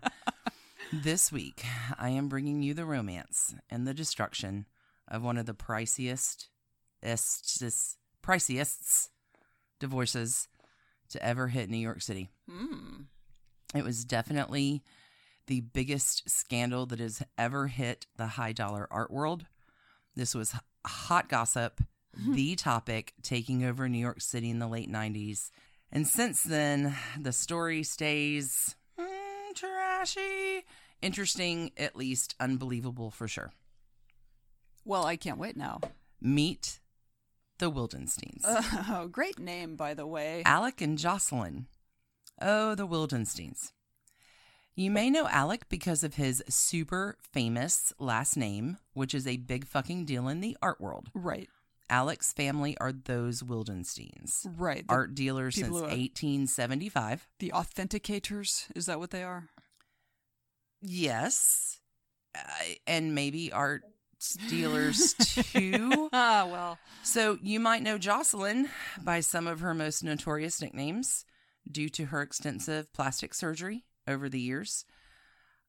[0.92, 1.64] This week,
[1.98, 4.66] I am bringing you the romance and the destruction
[5.08, 6.46] of one of the priciest,
[8.22, 9.08] priciest
[9.80, 10.48] divorces
[11.10, 12.30] to ever hit New York City.
[12.50, 13.02] Hmm.
[13.74, 14.82] It was definitely
[15.46, 19.46] the biggest scandal that has ever hit the high dollar art world.
[20.14, 21.80] This was hot gossip.
[22.28, 25.50] the topic taking over New York City in the late 90s.
[25.92, 30.64] And since then, the story stays mm, trashy,
[31.02, 33.52] interesting, at least unbelievable for sure.
[34.84, 35.80] Well, I can't wait now.
[36.20, 36.80] Meet
[37.58, 38.42] the Wildensteins.
[38.88, 40.42] Oh, great name, by the way.
[40.44, 41.66] Alec and Jocelyn.
[42.40, 43.72] Oh, the Wildensteins.
[44.74, 49.66] You may know Alec because of his super famous last name, which is a big
[49.66, 51.08] fucking deal in the art world.
[51.14, 51.48] Right.
[51.88, 54.84] Alec's family are those Wildensteins, Right.
[54.88, 57.26] Art dealers since people who are- 1875.
[57.38, 59.48] the authenticators, is that what they are?
[60.82, 61.80] Yes.
[62.36, 62.40] Uh,
[62.86, 63.82] and maybe art
[64.48, 66.08] dealers too.
[66.12, 66.78] Ah, well.
[67.02, 68.68] So you might know Jocelyn
[69.02, 71.24] by some of her most notorious nicknames
[71.70, 74.84] due to her extensive plastic surgery over the years.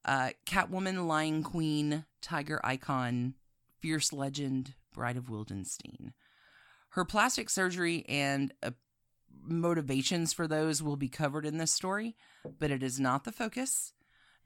[0.06, 3.34] Uh, Catwoman, Lion Queen, Tiger Icon,
[3.82, 6.14] Fierce Legend, Bride of Wildenstein.
[6.92, 8.72] Her plastic surgery and uh,
[9.44, 12.16] motivations for those will be covered in this story,
[12.60, 13.94] but it is not the focus,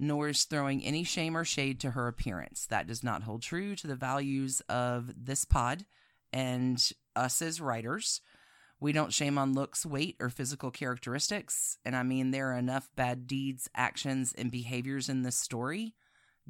[0.01, 2.65] nor is throwing any shame or shade to her appearance.
[2.65, 5.85] That does not hold true to the values of this pod
[6.33, 6.83] and
[7.15, 8.19] us as writers.
[8.79, 11.77] We don't shame on looks, weight, or physical characteristics.
[11.85, 15.93] And I mean, there are enough bad deeds, actions, and behaviors in this story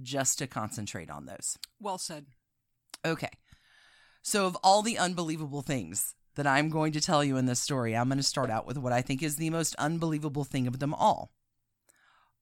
[0.02, 1.58] just to concentrate on those.
[1.78, 2.28] Well said.
[3.06, 3.32] Okay.
[4.22, 7.98] So, of all the unbelievable things that I'm going to tell you in this story,
[7.98, 10.80] I'm going to start out with what I think is the most unbelievable thing of
[10.80, 11.34] them all.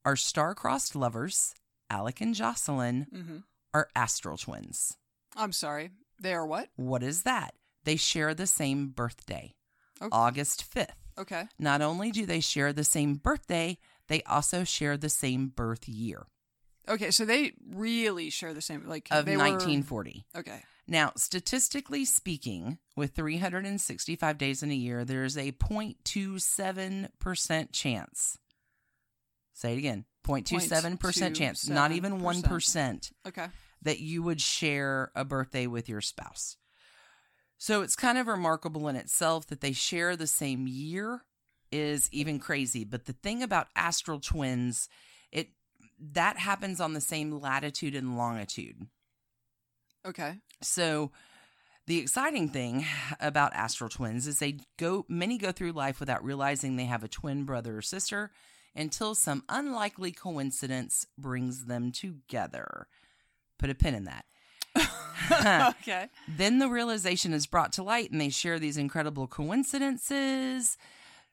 [0.09, 1.53] Our star-crossed lovers,
[1.91, 3.37] Alec and Jocelyn, hmm
[3.75, 4.97] are astral twins.
[5.35, 5.91] I'm sorry.
[6.19, 6.69] They are what?
[6.77, 7.53] What is that?
[7.83, 9.53] They share the same birthday,
[10.01, 10.09] Okay.
[10.11, 10.95] August 5th.
[11.19, 11.43] Okay.
[11.59, 16.25] Not only do they share the same birthday, they also share the same birth year
[16.87, 20.25] Okay, so they really share the same, like, of they were- 1940.
[20.35, 20.63] Okay.
[20.87, 28.39] Now, statistically speaking, with 365 days in a year, there's a 0.27% chance.
[29.59, 33.47] Say it again 0.27% chance, not even 1%, Okay.
[33.81, 36.55] that you would share a birthday with your spouse.
[37.57, 41.25] So it's kind of remarkable in itself that they share the same year
[41.73, 42.85] is even crazy.
[42.85, 44.87] But the thing about astral twins,
[45.29, 45.49] it
[46.13, 48.87] that happens on the same latitude and longitude.
[50.05, 50.35] Okay.
[50.61, 51.11] So
[51.85, 52.85] the exciting thing
[53.19, 57.09] about astral twins is they go many go through life without realizing they have a
[57.09, 58.31] twin brother or sister
[58.75, 62.87] until some unlikely coincidence brings them together.
[63.57, 64.25] Put a pin in that.
[65.81, 66.07] okay.
[66.27, 70.77] Then the realization is brought to light and they share these incredible coincidences.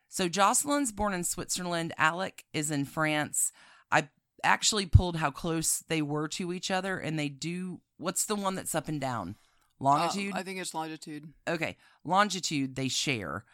[0.09, 3.53] So Jocelyn's born in Switzerland, Alec is in France.
[3.91, 4.09] I
[4.43, 8.55] actually pulled how close they were to each other and they do what's the one
[8.55, 9.37] that's up and down?
[9.79, 10.35] Longitude?
[10.35, 11.33] Uh, I think it's longitude.
[11.47, 13.45] okay, longitude they share.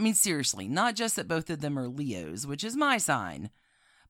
[0.00, 3.50] I mean seriously, not just that both of them are Leos, which is my sign,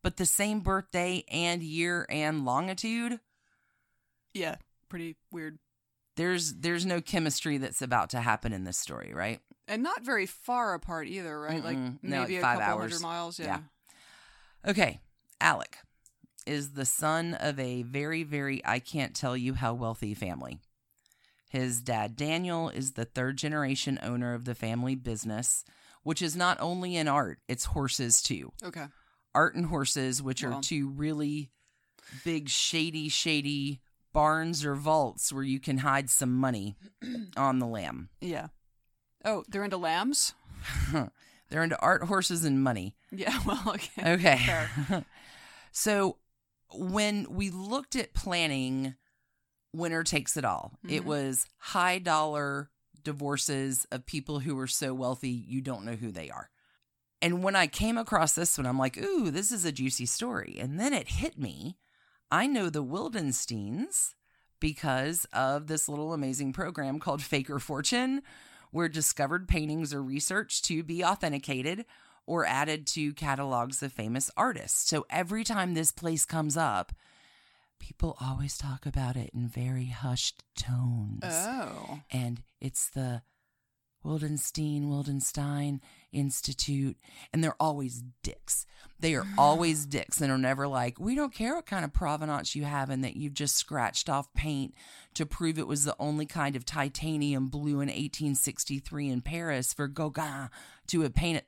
[0.04, 3.18] but the same birthday and year and longitude.
[4.32, 4.54] Yeah.
[4.88, 5.58] Pretty weird.
[6.14, 9.40] There's there's no chemistry that's about to happen in this story, right?
[9.66, 11.64] And not very far apart either, right?
[11.64, 11.98] Like Mm-mm.
[12.04, 12.92] No, maybe like a couple hours.
[12.92, 13.40] hundred miles.
[13.40, 13.58] Yeah.
[14.64, 14.70] Yeah.
[14.70, 15.00] Okay,
[15.40, 15.76] Alec
[16.46, 20.60] is the son of a very, very, I can't tell you how wealthy family.
[21.50, 25.64] His dad, Daniel, is the third generation owner of the family business,
[26.02, 28.52] which is not only in art, it's horses too.
[28.62, 28.86] Okay.
[29.34, 31.50] Art and horses, which are two really
[32.24, 33.80] big, shady, shady
[34.12, 36.76] barns or vaults where you can hide some money
[37.36, 38.08] on the lam.
[38.20, 38.48] Yeah.
[39.24, 40.34] Oh, they're into lambs?
[41.50, 42.94] They're into art, horses, and money.
[43.10, 43.38] Yeah.
[43.46, 44.12] Well, okay.
[44.12, 44.66] Okay.
[45.72, 46.16] So
[46.72, 48.94] when we looked at planning
[49.72, 51.06] Winner Takes It All, it Mhm.
[51.06, 52.70] was high dollar
[53.04, 56.50] divorces of people who are so wealthy you don't know who they are.
[57.22, 60.56] And when I came across this one, I'm like, ooh, this is a juicy story.
[60.58, 61.76] And then it hit me.
[62.30, 64.14] I know the Wildensteins
[64.60, 68.22] because of this little amazing program called Fake or Fortune,
[68.70, 71.84] where discovered paintings are researched to be authenticated
[72.26, 74.88] or added to catalogs of famous artists.
[74.88, 76.92] So every time this place comes up,
[77.80, 81.24] people always talk about it in very hushed tones.
[81.24, 82.00] Oh.
[82.12, 83.22] And it's the
[84.04, 85.80] Wildenstein, Wildenstein
[86.12, 86.96] Institute.
[87.32, 88.66] And they're always dicks.
[88.98, 92.54] They are always dicks and are never like, we don't care what kind of provenance
[92.54, 94.74] you have and that you've just scratched off paint
[95.14, 99.88] to prove it was the only kind of titanium blue in 1863 in Paris for
[99.88, 100.50] Gauguin
[100.88, 101.44] to have painted.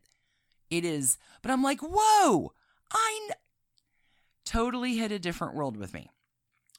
[0.70, 2.52] It is, but I'm like, whoa,
[2.90, 3.28] I
[4.46, 6.10] totally hit a different world with me.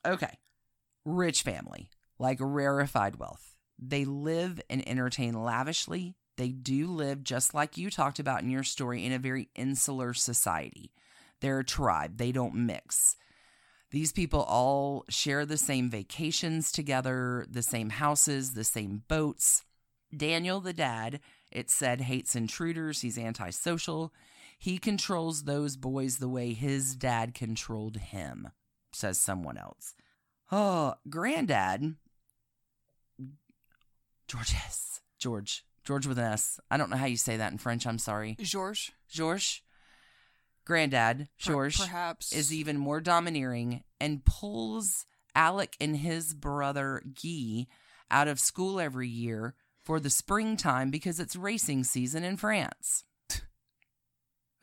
[0.05, 0.37] Okay,
[1.05, 1.89] rich family,
[2.19, 3.55] like rarefied wealth.
[3.79, 6.15] They live and entertain lavishly.
[6.37, 10.13] They do live, just like you talked about in your story, in a very insular
[10.13, 10.91] society.
[11.41, 13.15] They're a tribe, they don't mix.
[13.91, 19.63] These people all share the same vacations together, the same houses, the same boats.
[20.15, 21.19] Daniel, the dad,
[21.51, 23.01] it said, hates intruders.
[23.01, 24.11] He's antisocial.
[24.57, 28.49] He controls those boys the way his dad controlled him,
[28.95, 29.93] says someone else.
[30.51, 31.95] Oh, granddad,
[34.27, 36.59] Georges, George, George with an S.
[36.69, 37.85] I don't know how you say that in French.
[37.85, 38.35] I'm sorry.
[38.39, 39.61] George, Georges,
[40.65, 47.67] granddad, per- George, perhaps is even more domineering and pulls Alec and his brother Guy
[48.11, 53.03] out of school every year for the springtime because it's racing season in France.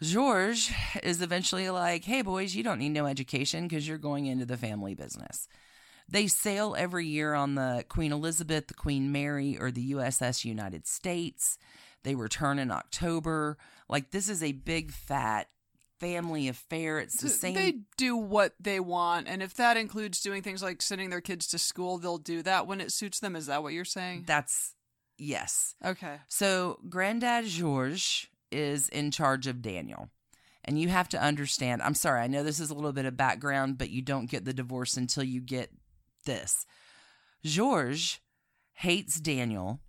[0.02, 0.70] Georges
[1.02, 4.56] is eventually like, hey, boys, you don't need no education because you're going into the
[4.56, 5.46] family business.
[6.08, 10.86] They sail every year on the Queen Elizabeth, the Queen Mary, or the USS United
[10.86, 11.56] States.
[12.02, 13.58] They return in October.
[13.88, 15.48] Like, this is a big, fat
[16.00, 16.98] family affair.
[16.98, 17.54] It's the same.
[17.54, 21.46] They do what they want, and if that includes doing things like sending their kids
[21.48, 23.36] to school, they'll do that when it suits them.
[23.36, 24.24] Is that what you're saying?
[24.26, 24.74] That's,
[25.18, 25.74] yes.
[25.84, 26.16] Okay.
[26.28, 30.08] So, Granddad Georges is in charge of Daniel.
[30.64, 33.16] And you have to understand, I'm sorry, I know this is a little bit of
[33.16, 35.70] background, but you don't get the divorce until you get
[36.26, 36.66] this.
[37.42, 38.18] Georges
[38.74, 39.80] hates Daniel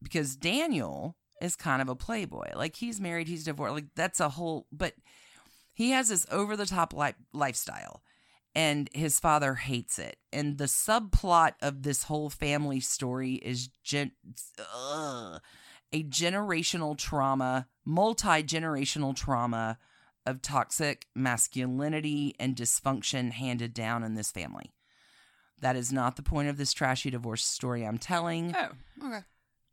[0.00, 2.50] because Daniel is kind of a playboy.
[2.54, 3.74] Like he's married, he's divorced.
[3.74, 4.94] Like that's a whole, but
[5.74, 8.02] he has this over the top li- lifestyle
[8.54, 10.16] and his father hates it.
[10.32, 14.12] And the subplot of this whole family story is gen-
[14.74, 15.40] ugh,
[15.92, 19.78] a generational trauma, multi generational trauma
[20.24, 24.72] of toxic masculinity and dysfunction handed down in this family.
[25.60, 28.68] That is not the point of this trashy divorce story I'm telling, Oh,
[29.06, 29.20] okay.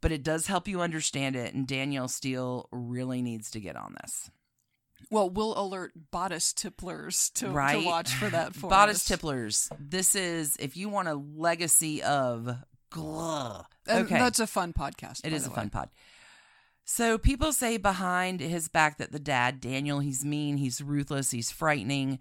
[0.02, 1.54] but it does help you understand it.
[1.54, 4.30] And Danielle Steel really needs to get on this.
[5.12, 7.80] Well, we'll alert bodice tipplers to, right?
[7.80, 9.06] to watch for that for Bodice us.
[9.06, 9.70] tipplers.
[9.80, 12.56] This is if you want a legacy of
[12.90, 13.64] gluh.
[13.88, 14.18] Okay.
[14.18, 15.26] That's a fun podcast.
[15.26, 15.90] It is a fun pod.
[16.84, 21.52] So people say behind his back that the dad, Daniel, he's mean, he's ruthless, he's
[21.52, 22.20] frightening.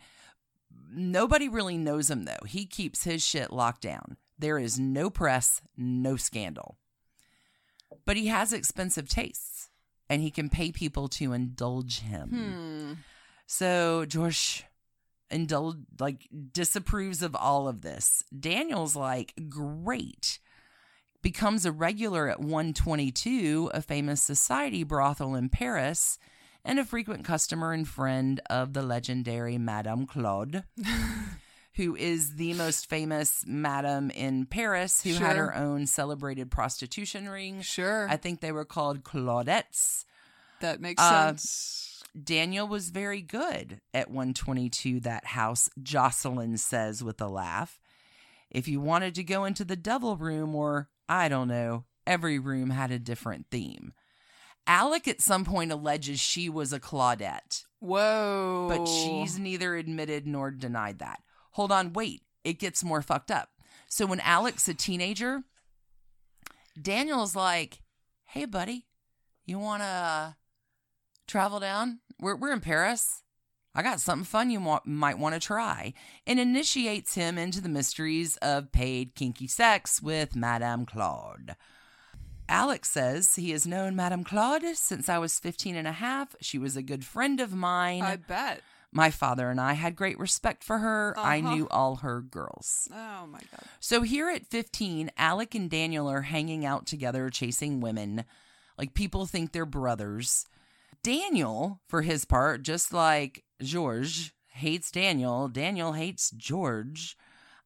[0.91, 2.45] Nobody really knows him though.
[2.47, 4.19] He keeps his shit locked down.
[4.39, 6.77] There is no press, no scandal.
[8.05, 9.71] But he has expensive tastes
[10.09, 12.29] and he can pay people to indulge him.
[12.29, 12.93] Hmm.
[13.47, 14.65] So George
[15.31, 18.23] indul like disapproves of all of this.
[18.39, 20.39] Daniel's like, great.
[21.23, 26.17] Becomes a regular at 122, a famous society brothel in Paris,
[26.65, 30.63] and a frequent customer and friend of the legendary Madame Claude,
[31.75, 37.63] who is the most famous madam in Paris, who had her own celebrated prostitution ring.
[37.63, 38.07] Sure.
[38.09, 40.05] I think they were called Claudettes.
[40.61, 42.03] that makes Uh, sense.
[42.25, 47.79] Daniel was very good at 122 that house, Jocelyn says with a laugh.
[48.51, 52.71] If you wanted to go into the devil room or I don't know, every room
[52.71, 53.93] had a different theme.
[54.67, 58.67] Alec at some point alleges she was a Claudette, Whoa.
[58.69, 61.21] but she's neither admitted nor denied that.
[61.53, 62.23] Hold on, wait.
[62.45, 63.49] It gets more fucked up.
[63.89, 65.43] So when Alec's a teenager,
[66.81, 67.83] Daniel's like,
[68.27, 68.87] "Hey, buddy,
[69.47, 70.37] you want to
[71.27, 72.01] travel down?
[72.21, 73.23] We're we're in Paris.
[73.75, 75.93] I got something fun you want, might want to try."
[76.27, 81.55] And initiates him into the mysteries of paid kinky sex with Madame Claude.
[82.49, 86.35] Alex says he has known Madame Claude since I was 15 and a half.
[86.41, 88.03] She was a good friend of mine.
[88.03, 88.63] I bet.
[88.91, 91.13] My father and I had great respect for her.
[91.19, 91.55] I Uh-huh.
[91.55, 92.89] knew all her girls.
[92.91, 93.61] Oh my god.
[93.81, 98.25] So here at 15, Alec and Daniel are hanging out together chasing women.
[98.79, 100.47] Like people think they're brothers.
[101.03, 107.17] Daniel, for his part, just like George hates Daniel, Daniel hates George.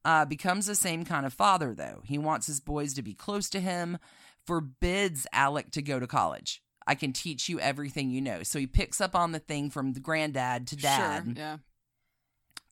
[0.05, 2.03] Uh, becomes the same kind of father, though.
[2.05, 3.99] He wants his boys to be close to him,
[4.45, 6.61] forbids Alec to go to college.
[6.87, 8.43] I can teach you everything you know.
[8.43, 11.25] So he picks up on the thing from the granddad to dad.
[11.25, 11.35] Sure.
[11.37, 11.57] Yeah.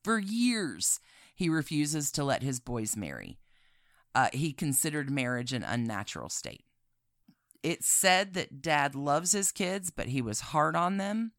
[0.03, 0.99] For years,
[1.33, 3.37] he refuses to let his boys marry.
[4.13, 6.65] Uh, he considered marriage an unnatural state.
[7.63, 11.33] It's said that dad loves his kids, but he was hard on them.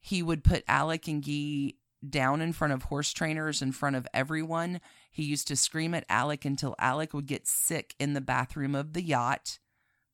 [0.00, 1.74] He would put Alec and Guy
[2.08, 4.80] down in front of horse trainers in front of everyone.
[5.10, 8.92] He used to scream at Alec until Alec would get sick in the bathroom of
[8.92, 9.58] the yacht.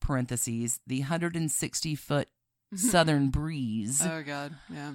[0.00, 2.28] Parentheses, the 160 foot
[2.74, 4.02] Southern Breeze.
[4.04, 4.54] Oh god.
[4.72, 4.94] Yeah.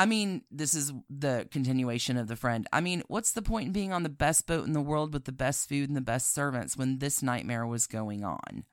[0.00, 2.68] I mean, this is the continuation of the friend.
[2.72, 5.24] I mean, what's the point in being on the best boat in the world with
[5.24, 8.64] the best food and the best servants when this nightmare was going on?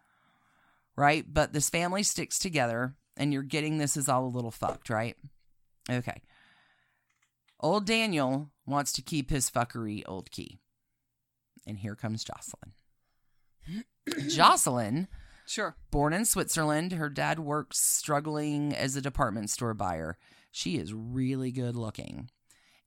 [0.96, 1.26] Right?
[1.28, 5.16] But this family sticks together and you're getting this is all a little fucked, right?
[5.90, 6.22] Okay.
[7.60, 10.60] Old Daniel wants to keep his fuckery old key.
[11.68, 12.74] And here comes Jocelyn.
[14.30, 15.08] Jocelyn
[15.46, 15.76] Sure.
[15.92, 20.18] Born in Switzerland, her dad works struggling as a department store buyer.
[20.52, 22.30] She is really good looking.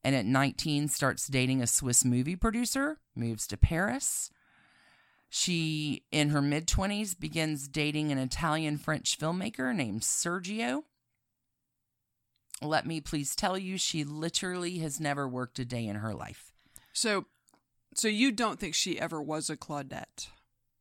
[0.03, 4.31] And at 19 starts dating a Swiss movie producer, moves to Paris.
[5.31, 10.85] She in her mid 20s begins dating an Italian French filmmaker named Sergio.
[12.63, 16.53] Let me please tell you she literally has never worked a day in her life.
[16.93, 17.27] So,
[17.95, 20.29] so you don't think she ever was a Claudette?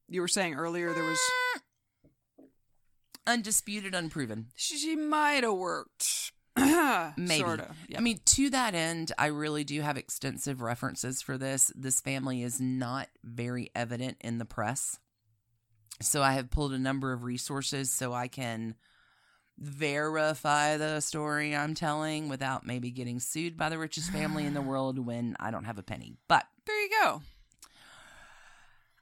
[0.07, 1.59] You were saying earlier there was ah!
[3.27, 4.47] Undisputed, unproven.
[4.55, 6.31] she, she might have worked.
[7.17, 7.39] Maybe.
[7.39, 7.75] Sorta.
[7.87, 7.97] Yeah.
[7.97, 11.71] I mean, to that end, I really do have extensive references for this.
[11.75, 14.99] This family is not very evident in the press.
[16.01, 18.75] So I have pulled a number of resources so I can
[19.57, 24.61] verify the story I'm telling without maybe getting sued by the richest family in the
[24.61, 26.13] world when I don't have a penny.
[26.27, 27.21] But there you go.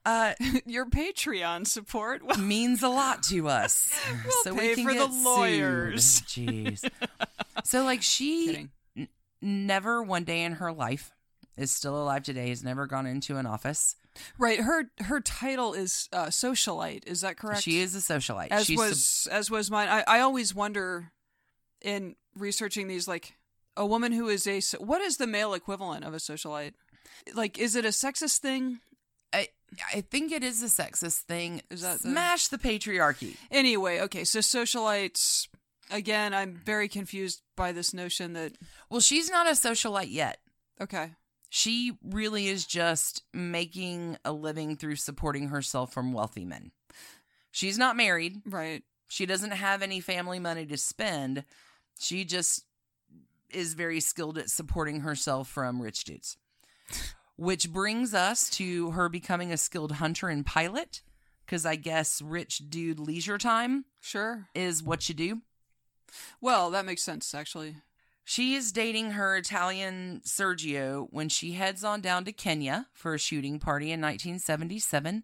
[0.05, 0.33] Uh
[0.65, 2.23] Your Patreon support.
[2.23, 3.91] Well, means a lot to us.
[4.25, 5.23] We'll so pay we can for the get sued.
[5.25, 6.21] lawyers.
[6.21, 6.89] Jeez.
[7.63, 9.07] so like she n-
[9.41, 11.11] never one day in her life
[11.57, 13.95] is still alive today has never gone into an office
[14.37, 14.61] Right.
[14.61, 17.05] Her her title is uh, socialite.
[17.05, 17.63] Is that correct?
[17.63, 19.89] she is a socialite As She's was as was mine.
[19.89, 21.11] I, I always wonder
[21.81, 23.33] in researching these like
[23.75, 26.75] a woman who is a so- what is the male equivalent of a socialite?
[27.33, 28.79] Like, is it a sexist thing?
[29.93, 34.23] I, think it is a sexist thing Is that the- smash the patriarchy Anyway, okay.
[34.23, 35.47] So socialites.
[35.91, 38.53] Again, I'm very confused by this notion that
[38.89, 40.39] well she's not a socialite yet
[40.81, 41.11] okay,
[41.49, 46.71] she really is just making a living through supporting herself from wealthy men
[47.51, 48.83] she's not married right.
[49.07, 51.45] She doesn't have any family money to spend.
[51.99, 52.65] She just
[53.49, 56.37] is very skilled at supporting herself from rich dudes.
[57.37, 61.01] Which brings us to her becoming a skilled hunter and pilot.
[61.45, 64.47] Because I guess rich dude leisure time Sure.
[64.55, 65.41] is what you do.
[66.41, 67.75] Well, that makes sense actually.
[68.23, 73.19] She is dating her Italian Sergio when she heads on down to Kenya for a
[73.19, 75.23] shooting party in 1977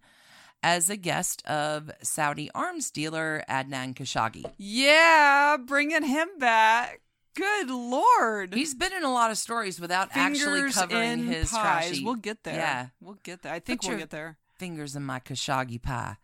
[0.62, 4.46] as a guest of Saudi arms dealer Adnan Khashoggi.
[4.58, 7.02] Yeah, bringing him back.
[7.36, 8.54] Good lord.
[8.54, 11.88] He's been in a lot of stories without actually covering in his pies.
[11.88, 12.04] trashy.
[12.04, 12.56] We'll get there.
[12.56, 13.54] Yeah, We'll get there.
[13.54, 14.38] I think Put we'll your- get there.
[14.58, 16.18] fingers in my Khashoggi pie.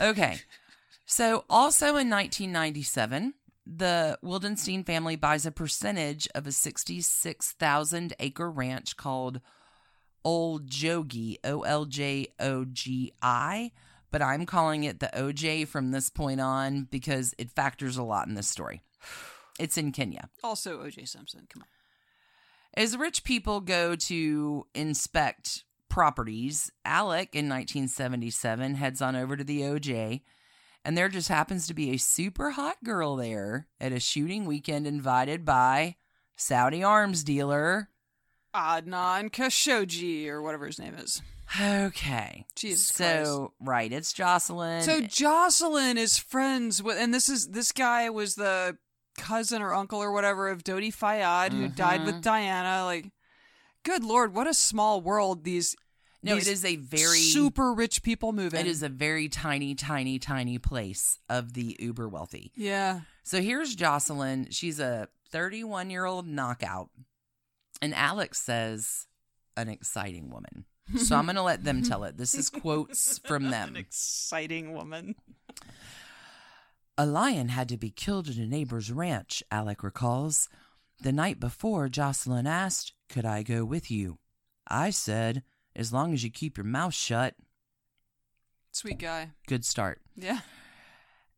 [0.00, 0.38] Okay,
[1.06, 3.34] so also in 1997,
[3.66, 9.40] the Wildenstein family buys a percentage of a 66,000 acre ranch called
[10.26, 13.72] Ol Jogi, O L J O G I.
[14.10, 18.28] But I'm calling it the OJ from this point on because it factors a lot
[18.28, 18.82] in this story.
[19.58, 20.28] It's in Kenya.
[20.42, 21.04] Also, O.J.
[21.04, 21.46] Simpson.
[21.52, 21.68] Come on.
[22.76, 29.60] As rich people go to inspect properties, Alec in 1977 heads on over to the
[29.60, 30.22] OJ,
[30.84, 34.86] and there just happens to be a super hot girl there at a shooting weekend
[34.86, 35.96] invited by
[36.36, 37.90] Saudi arms dealer.
[38.54, 41.22] Adnan Khashoggi or whatever his name is.
[41.60, 42.46] Okay.
[42.56, 44.82] Jesus so, right, it's Jocelyn.
[44.82, 48.76] So Jocelyn is friends with, and this is this guy was the
[49.16, 52.06] cousin or uncle or whatever of Dodi Fayed who died Mm-hmm.
[52.06, 52.84] with Diana.
[52.84, 53.10] Like,
[53.84, 55.76] good lord, what a small world these.
[56.22, 58.60] no, these it is a very super rich people move in.
[58.60, 62.52] It is a very tiny, tiny, tiny place of the uber wealthy.
[62.56, 63.00] yeah.
[63.26, 64.48] So here's Jocelyn.
[64.50, 66.90] She's a 31 year old knockout.
[67.80, 69.06] And Alex says,
[69.56, 70.64] an exciting woman.
[70.98, 72.18] So I'm going to let them tell it.
[72.18, 73.76] This is quotes from them.
[73.76, 75.14] Exciting woman.
[76.96, 80.48] A lion had to be killed at a neighbor's ranch, Alec recalls.
[81.02, 84.18] The night before, Jocelyn asked, Could I go with you?
[84.68, 85.42] I said,
[85.74, 87.34] As long as you keep your mouth shut.
[88.70, 89.30] Sweet guy.
[89.48, 90.02] Good start.
[90.14, 90.40] Yeah.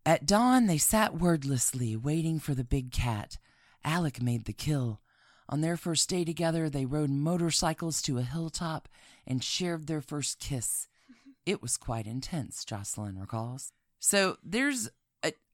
[0.04, 3.38] At dawn, they sat wordlessly, waiting for the big cat.
[3.82, 5.00] Alec made the kill.
[5.48, 8.88] On their first day together, they rode motorcycles to a hilltop
[9.26, 10.86] and shared their first kiss.
[11.46, 13.72] It was quite intense, Jocelyn recalls.
[13.98, 14.90] So there's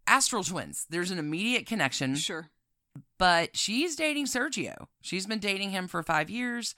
[0.06, 0.86] astral twins.
[0.90, 2.50] There's an immediate connection, Sure.
[3.18, 4.86] but she's dating Sergio.
[5.00, 6.74] She's been dating him for five years.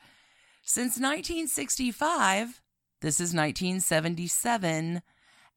[0.62, 2.61] Since 1965,
[3.01, 5.03] this is 1977,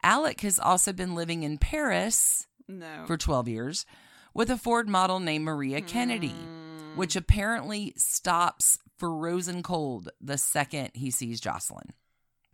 [0.03, 3.05] Alec has also been living in Paris No.
[3.07, 3.85] for 12 years
[4.33, 6.29] with a Ford model named Maria Kennedy.
[6.29, 6.63] Hmm.
[6.97, 11.93] which apparently stops frozen cold the second he sees Jocelyn.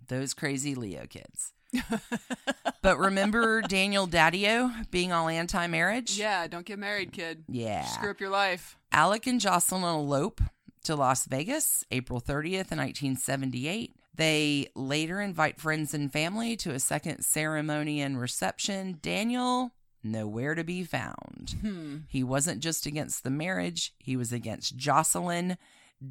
[0.09, 1.53] Those crazy Leo kids.
[2.81, 6.17] but remember Daniel Daddio being all anti marriage?
[6.17, 7.43] Yeah, don't get married, kid.
[7.47, 7.85] Yeah.
[7.85, 8.77] Screw up your life.
[8.91, 10.41] Alec and Jocelyn elope
[10.83, 13.95] to Las Vegas April 30th, in 1978.
[14.15, 18.99] They later invite friends and family to a second ceremony and reception.
[19.01, 19.71] Daniel,
[20.03, 21.55] nowhere to be found.
[21.61, 21.97] Hmm.
[22.07, 25.57] He wasn't just against the marriage, he was against Jocelyn.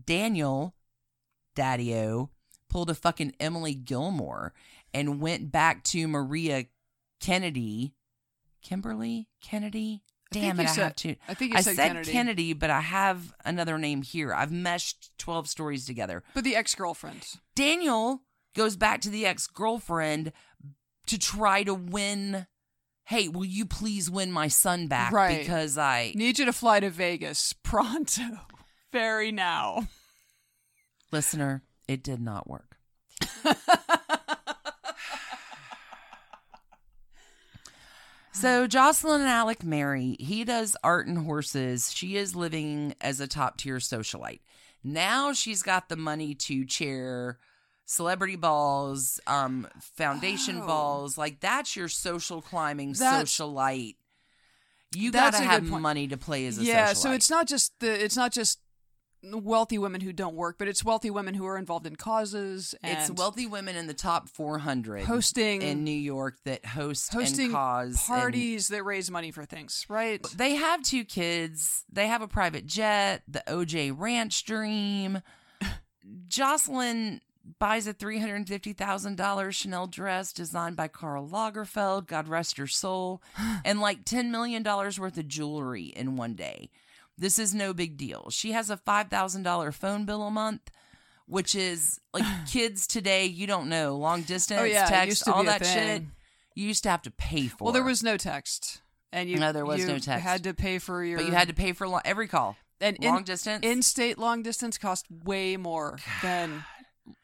[0.04, 0.74] Daniel,
[1.54, 2.30] Daddio,
[2.68, 4.52] pulled a fucking Emily Gilmore
[4.94, 6.66] and went back to Maria
[7.20, 7.94] Kennedy.
[8.62, 10.02] Kimberly Kennedy?
[10.30, 11.16] Damn it, I said- have to.
[11.28, 12.52] I think you I said said Kennedy.
[12.54, 14.32] but I have another name here.
[14.32, 16.22] I've meshed 12 stories together.
[16.34, 17.26] But the ex girlfriend.
[17.54, 18.22] Daniel
[18.54, 20.32] goes back to the ex girlfriend
[21.06, 22.46] to try to win.
[23.06, 25.12] Hey, will you please win my son back?
[25.12, 25.40] Right.
[25.40, 26.12] Because I.
[26.14, 28.22] Need you to fly to Vegas pronto.
[28.90, 29.88] Very now.
[31.10, 32.76] Listener, it did not work.
[38.32, 40.16] So Jocelyn and Alec marry.
[40.18, 41.92] He does art and horses.
[41.92, 44.40] She is living as a top tier socialite.
[44.82, 47.38] Now she's got the money to chair
[47.84, 50.66] celebrity balls, um, foundation Oh.
[50.66, 51.18] balls.
[51.18, 53.96] Like that's your social climbing That's- socialite.
[54.94, 56.66] You gotta have money to play as a socialite.
[56.66, 56.96] yeah, socialite.
[56.96, 58.58] so it's not just the it's not just
[59.24, 62.98] wealthy women who don't work, but it's wealthy women who are involved in causes and
[62.98, 67.54] It's wealthy women in the top 400 hosting in New York that host hosting and
[67.54, 70.20] cause and- parties that raise money for things, right?
[70.36, 71.84] they have two kids.
[71.92, 75.22] They have a private jet, the OJ Ranch dream.
[76.28, 77.20] Jocelyn
[77.58, 83.22] buys a $350,000 Chanel dress designed by Karl Lagerfeld, God rest her soul,
[83.64, 86.70] and like $10 million worth of jewelry in one day.
[87.18, 88.30] This is no big deal.
[88.30, 90.70] She has a $5,000 phone bill a month,
[91.26, 95.64] which is like kids today, you don't know, long distance, Oh, yeah, text, all that
[95.64, 96.02] shit.
[96.54, 97.64] You used to have to pay for.
[97.64, 98.82] Well, there was no text,
[99.12, 100.24] and you No, there was no text.
[100.24, 102.56] Had to pay for your, but you had to pay for lo- every call.
[102.80, 103.64] and long in, distance.
[103.64, 106.64] In-state long distance cost way more than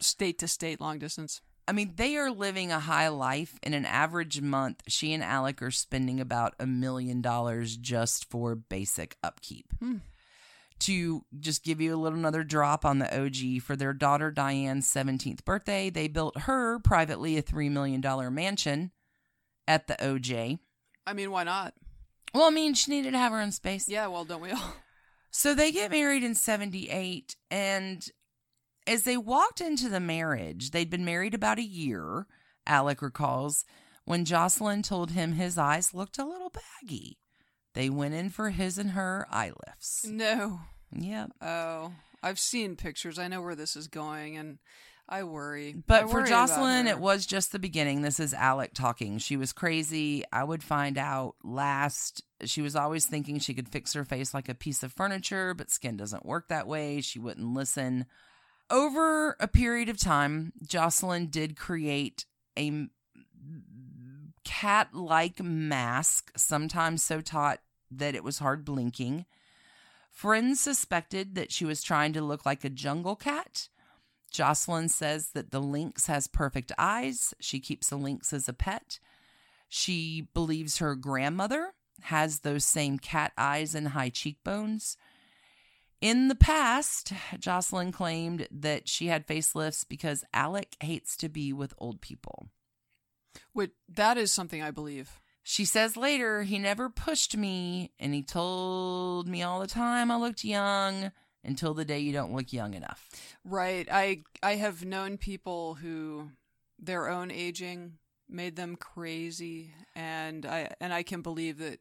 [0.01, 1.41] state to state long distance.
[1.69, 3.59] I mean, they are living a high life.
[3.63, 8.55] In an average month, she and Alec are spending about a million dollars just for
[8.55, 9.67] basic upkeep.
[9.79, 9.97] Hmm.
[10.81, 14.91] To just give you a little another drop on the OG, for their daughter Diane's
[14.91, 18.01] 17th birthday, they built her privately a $3 million
[18.33, 18.93] mansion
[19.67, 20.61] at the OJ.
[21.07, 21.75] I mean, why not?
[22.33, 23.89] Well, I mean, she needed to have her own space.
[23.89, 24.75] Yeah, well, don't we all?
[25.31, 28.09] So they get married in 78 and
[28.89, 32.27] as they walked into the marriage, they'd been married about a year,
[32.67, 33.65] Alec recalls,
[34.05, 37.19] when Jocelyn told him his eyes looked a little baggy.
[37.75, 40.07] They went in for his and her eye lifts.
[40.07, 40.61] No.
[40.93, 41.33] Yep.
[41.43, 43.19] Oh, I've seen pictures.
[43.19, 44.59] I know where this is going, and
[45.09, 45.75] I worry.
[45.87, 48.03] But for worry about Jocelyn, it was just the beginning.
[48.03, 49.19] This is Alec talking.
[49.19, 50.25] She was crazy.
[50.33, 52.23] I would find out last.
[52.45, 55.71] She was always thinking she could fix her face like a piece of furniture, but
[55.71, 57.03] skin doesn't work that way.
[57.03, 58.07] She wouldn't listen.
[58.71, 62.27] Over a period of time, Jocelyn did create
[62.59, 62.89] a
[64.45, 67.61] cat like mask, sometimes so taut
[67.91, 69.25] that it was hard blinking.
[70.11, 73.69] Friends suspected that she was trying to look like a jungle cat.
[74.31, 77.33] Jocelyn says that the lynx has perfect eyes.
[77.41, 78.99] She keeps a lynx as a pet.
[79.69, 84.97] She believes her grandmother has those same cat eyes and high cheekbones.
[86.01, 91.75] In the past, Jocelyn claimed that she had facelifts because Alec hates to be with
[91.79, 92.49] old people.
[93.53, 95.21] Which, that is something I believe.
[95.43, 100.17] She says later, he never pushed me, and he told me all the time I
[100.17, 101.11] looked young
[101.43, 103.09] until the day you don't look young enough.
[103.45, 103.89] Right.
[103.91, 106.31] I I have known people who
[106.79, 107.95] their own aging
[108.29, 111.81] made them crazy, and I and I can believe that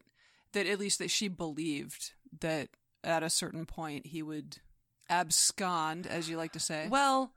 [0.52, 2.70] that at least that she believed that
[3.04, 4.58] at a certain point he would
[5.08, 6.88] abscond, as you like to say.
[6.88, 7.32] Well,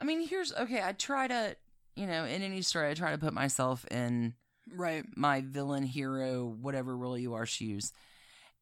[0.00, 0.82] I mean, here's okay.
[0.82, 1.56] I try to,
[1.94, 4.34] you know, in any story, I try to put myself in
[4.74, 5.04] right.
[5.16, 7.92] my villain, hero, whatever role you are shoes.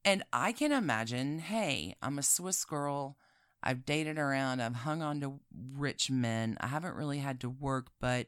[0.05, 3.17] And I can imagine, hey, I'm a Swiss girl.
[3.63, 4.61] I've dated around.
[4.61, 5.41] I've hung on to
[5.75, 6.59] rich men.
[6.61, 8.27] I haven't really had to work, but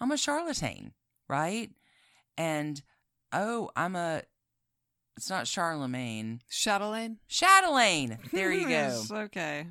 [0.00, 0.94] I'm a charlatan,
[1.28, 1.70] right?
[2.38, 2.82] And
[3.32, 4.22] oh, I'm a.
[5.18, 6.42] It's not Charlemagne.
[6.48, 7.18] Chatelaine.
[7.26, 8.18] Chatelaine.
[8.32, 9.02] There you go.
[9.12, 9.66] Okay.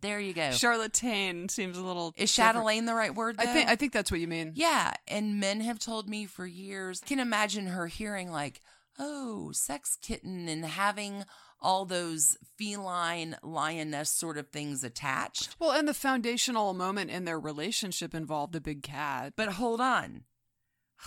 [0.00, 0.50] There you go.
[0.50, 2.12] Charlatan seems a little.
[2.16, 3.36] Is chatelaine the right word?
[3.38, 3.68] I think?
[3.68, 4.54] I think that's what you mean.
[4.56, 7.00] Yeah, and men have told me for years.
[7.04, 8.60] I can imagine her hearing like,
[8.98, 11.24] oh, sex kitten and having
[11.60, 15.54] all those feline lioness sort of things attached.
[15.60, 19.34] Well, and the foundational moment in their relationship involved a big cat.
[19.36, 20.24] But hold on.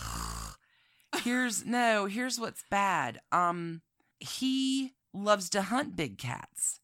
[1.24, 3.20] here's no, here's what's bad.
[3.32, 3.82] Um
[4.20, 6.80] he loves to hunt big cats.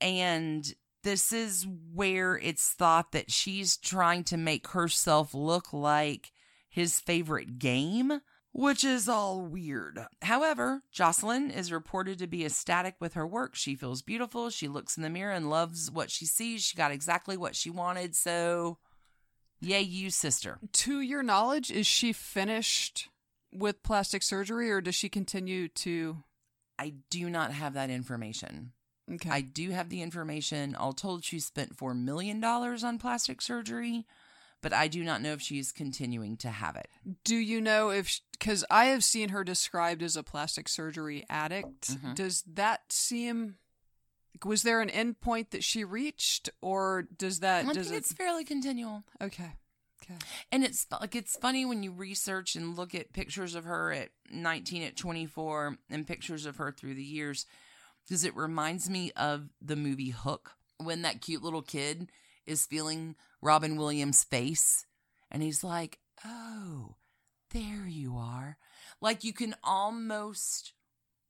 [0.00, 6.32] And this is where it's thought that she's trying to make herself look like
[6.68, 8.20] his favorite game,
[8.52, 9.98] which is all weird.
[10.22, 13.54] However, Jocelyn is reported to be ecstatic with her work.
[13.54, 14.50] She feels beautiful.
[14.50, 16.62] She looks in the mirror and loves what she sees.
[16.62, 18.14] She got exactly what she wanted.
[18.14, 18.78] So,
[19.60, 20.58] yay, you, sister.
[20.72, 23.08] To your knowledge, is she finished
[23.52, 26.22] with plastic surgery or does she continue to?
[26.78, 28.72] I do not have that information.
[29.10, 29.30] Okay.
[29.30, 30.74] I do have the information.
[30.74, 34.06] All told, she spent $4 million on plastic surgery,
[34.60, 36.88] but I do not know if she's continuing to have it.
[37.24, 41.88] Do you know if because I have seen her described as a plastic surgery addict?
[42.02, 42.14] Mhm.
[42.14, 43.56] Does that seem?
[44.44, 47.98] Was there an end point that she reached, or does that I does think it?
[48.04, 49.04] it's fairly continual.
[49.22, 49.52] Okay,
[50.10, 50.18] okay.
[50.52, 54.10] And it's like it's funny when you research and look at pictures of her at
[54.30, 57.46] 19 at 24 and pictures of her through the years
[58.06, 62.10] because it reminds me of the movie Hook when that cute little kid
[62.46, 64.86] is feeling Robin Williams' face
[65.30, 66.96] and he's like, "Oh,
[67.50, 68.56] there you are."
[69.00, 70.72] Like you can almost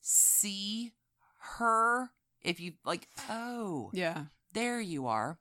[0.01, 0.93] see
[1.57, 2.11] her
[2.43, 4.27] if you like, "Oh, Yeah.
[4.53, 5.39] there you are."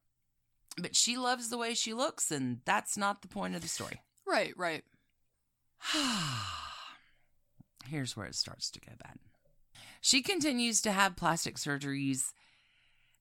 [0.80, 4.02] But she loves the way she looks, and that's not the point of the story.
[4.26, 4.54] Right.
[4.58, 4.84] Right.
[7.88, 9.18] Here's where it starts to go bad.
[10.02, 12.32] She continues to have plastic surgeries.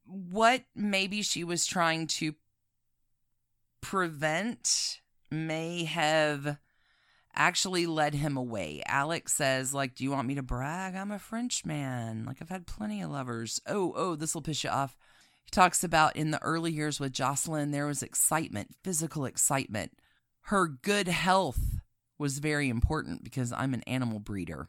[0.04, 2.34] What maybe she was trying to
[3.80, 5.00] prevent
[5.30, 6.58] may have
[7.34, 8.82] actually led him away.
[8.86, 10.94] Alex says, like, do you want me to brag?
[10.94, 12.24] I'm a Frenchman.
[12.24, 13.60] Like, I've had plenty of lovers.
[13.66, 14.96] Oh, oh, this will piss you off.
[15.46, 19.92] He talks about in the early years with Jocelyn, there was excitement, physical excitement.
[20.42, 21.60] Her good health
[22.18, 24.68] was very important because I'm an animal breeder.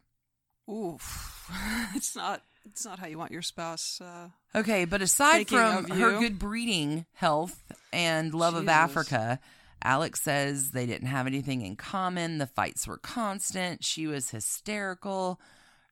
[0.69, 1.49] Oof.
[1.95, 2.41] it's not.
[2.65, 4.01] It's not how you want your spouse.
[4.01, 7.63] Uh, Okay, but aside from her good breeding, health,
[7.93, 9.39] and love of Africa,
[9.83, 12.39] Alex says they didn't have anything in common.
[12.39, 13.83] The fights were constant.
[13.85, 15.39] She was hysterical.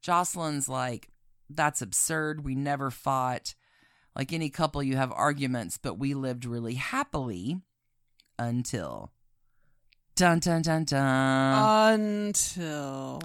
[0.02, 1.10] Jocelyn's like,
[1.50, 2.44] that's absurd.
[2.44, 3.56] We never fought.
[4.16, 7.60] Like any couple, you have arguments, but we lived really happily
[8.40, 9.12] until.
[10.16, 11.94] Dun dun dun dun.
[11.94, 13.22] until.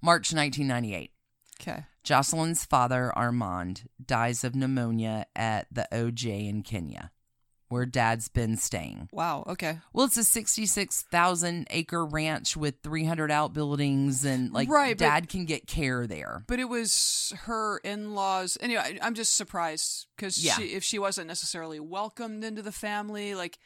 [0.00, 1.12] March 1998.
[1.60, 1.84] Okay.
[2.02, 7.12] Jocelyn's father, Armand, dies of pneumonia at the OJ in Kenya,
[7.72, 9.08] where dad's been staying.
[9.12, 9.44] Wow.
[9.48, 9.78] Okay.
[9.92, 15.44] Well, it's a 66,000 acre ranch with 300 outbuildings, and like Right, but- dad can
[15.44, 16.44] get care there.
[16.46, 18.58] But it was her in-laws.
[18.60, 20.54] Anyway, I, I'm just surprised because Yeah.
[20.56, 23.58] she, if she wasn't necessarily welcomed into the family, like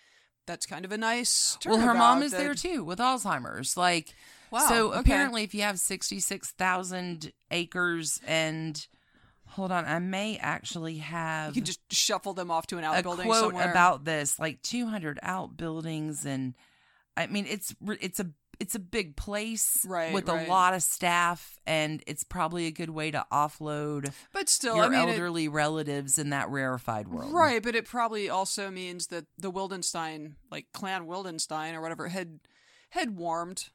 [0.46, 1.59] that's kind of a nice.
[1.66, 3.76] Well, her mom is that- there too with Alzheimer's.
[3.76, 4.14] Like,
[4.52, 5.00] Wow, so okay.
[5.00, 8.86] apparently, if you have 66,000 acres and
[9.57, 11.57] hold on, I may actually have.
[11.57, 13.70] You can just shuffle them off to an outbuilding a quote somewhere.
[13.70, 16.54] about this like 200 outbuildings and
[17.16, 18.26] i mean it's it's a
[18.61, 20.46] it's a big place Right, with right.
[20.46, 24.84] a lot of staff and it's probably a good way to offload but still, your
[24.84, 27.62] I mean, it- elderly relatives in that rarefied world right?
[27.62, 32.40] But it probably also means that the Wildenstein, like Clan Wildenstein or whatever, had
[32.90, 33.68] had warmed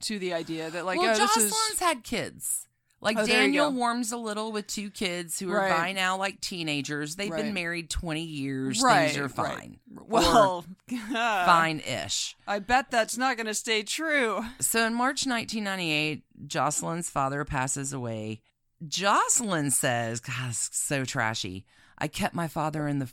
[0.00, 2.66] to the idea that like well oh, jocelyn's is had kids
[3.06, 7.16] like Oh, daniel warms a little with two kids who are by now like teenagers
[7.16, 9.58] they've been married 20 years right, things are right.
[9.58, 10.64] fine Well,
[11.10, 14.44] fine-ish I bet that's not going to stay true.
[14.60, 18.40] So in March 1998, Jocelyn's father passes away.
[18.86, 21.64] Jocelyn says, God, it's so trashy.
[21.98, 23.10] I kept my father in the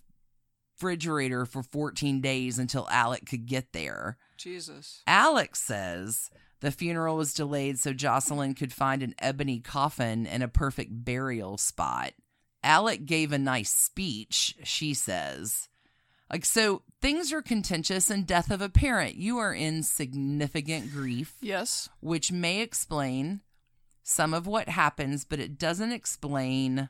[0.75, 4.17] refrigerator for 14 days until Alec could get there.
[4.37, 5.01] Jesus.
[5.07, 6.29] Alex says
[6.63, 11.57] the funeral was delayed so Jocelyn could find an ebony coffin and a perfect burial
[11.57, 12.13] spot.
[12.63, 15.67] Alec gave a nice speech, she says.
[16.31, 19.15] Like, so things are contentious and death of a parent.
[19.15, 21.89] You are in significant grief Yes.
[21.99, 23.41] which may explain
[24.01, 26.87] some of what happens, but it doesn't explain.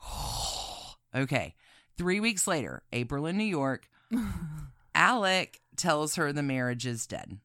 [1.14, 1.54] okay.
[1.98, 3.90] Three weeks later, April in New York,
[4.94, 7.38] Alec tells her the marriage is dead.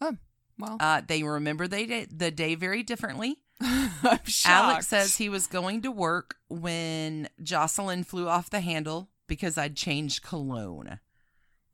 [0.00, 0.16] Oh,
[0.60, 3.36] well, Uh, they remember they did the day very differently.
[3.60, 9.58] I'm Alex says he was going to work when Jocelyn flew off the handle because
[9.58, 10.98] I'd changed cologne.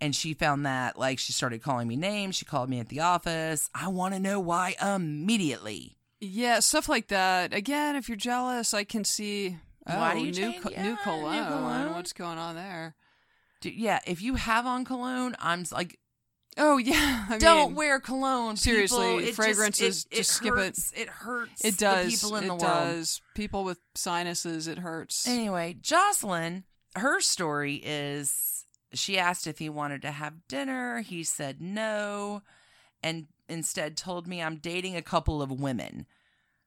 [0.00, 2.34] And she found that, like, she started calling me names.
[2.36, 3.70] She called me at the office.
[3.74, 5.96] I want to know why immediately.
[6.20, 7.54] Yeah, stuff like that.
[7.54, 9.56] Again, if you're jealous, I can see.
[9.86, 11.46] Oh, Why do you new co- yeah, new new cologne.
[11.46, 11.92] cologne.
[11.94, 12.94] What's going on there?
[13.60, 15.98] Dude, yeah, if you have on cologne, I'm like,
[16.56, 18.56] Oh yeah, I don't mean, wear cologne.
[18.56, 19.18] seriously, people.
[19.18, 20.58] It just- fragrances, it, just it skip it.
[20.58, 20.92] hurts.
[20.96, 21.64] It hurts.
[21.64, 22.06] It does.
[22.06, 22.60] The people in it the world.
[22.62, 23.20] does.
[23.34, 25.26] People with sinuses, it hurts.
[25.28, 26.64] Anyway, Jocelyn,
[26.96, 31.00] her story is she asked if he wanted to have dinner.
[31.02, 32.42] He said no,
[33.02, 36.06] and instead told me I'm dating a couple of women.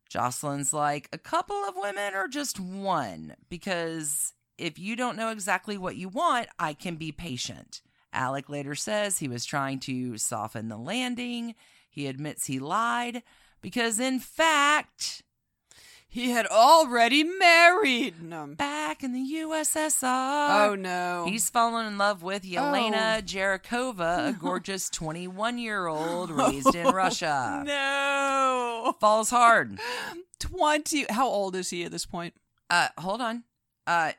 [0.10, 3.36] Jocelyn's like, a couple of women or just one?
[3.48, 7.82] Because if you don't know exactly what you want, I can be patient.
[8.14, 11.55] Alec later says he was trying to soften the landing.
[11.89, 13.24] He admits he lied
[13.62, 15.24] because, in fact,
[16.07, 18.16] He had already married.
[18.57, 20.70] Back in the USSR.
[20.72, 21.26] Oh no.
[21.28, 27.64] He's fallen in love with Yelena Jarakova, a gorgeous 21 year old raised in Russia.
[27.66, 28.95] no.
[28.99, 29.80] Falls hard.
[30.39, 31.05] Twenty.
[31.10, 32.34] How old is he at this point?
[32.72, 33.43] Uh, hold on.
[33.86, 34.14] Uh,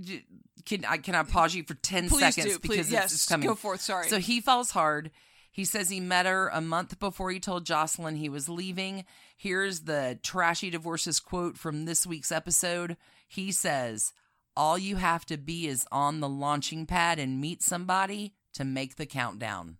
[0.00, 0.24] j-
[0.64, 2.58] can I can I pause you for 10 Please seconds do.
[2.58, 2.68] Please.
[2.68, 3.04] because yes.
[3.06, 3.48] it's, it's coming.
[3.48, 3.80] Go forth.
[3.80, 4.08] Sorry.
[4.08, 5.10] So he falls hard.
[5.50, 9.04] He says he met her a month before he told Jocelyn he was leaving.
[9.36, 12.96] Here's the trashy divorces quote from this week's episode.
[13.28, 14.14] He says,
[14.56, 18.96] All you have to be is on the launching pad and meet somebody to make
[18.96, 19.76] the countdown.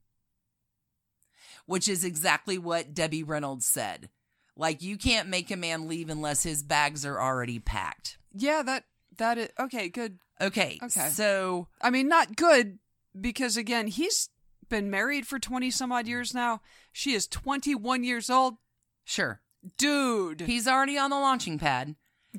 [1.65, 4.11] Which is exactly what Debbie Reynolds said.
[4.57, 8.19] Like, you can't make a man leave unless his bags are already packed.
[8.35, 8.85] yeah, that
[9.17, 9.89] that is okay.
[9.89, 10.19] Good.
[10.41, 10.79] Okay.
[10.83, 11.09] Okay.
[11.09, 12.79] So, I mean, not good
[13.19, 14.29] because again, he's
[14.69, 16.61] been married for twenty some odd years now.
[16.93, 18.55] She is twenty one years old.
[19.05, 19.41] sure.
[19.79, 20.41] Dude.
[20.41, 21.95] He's already on the launching pad.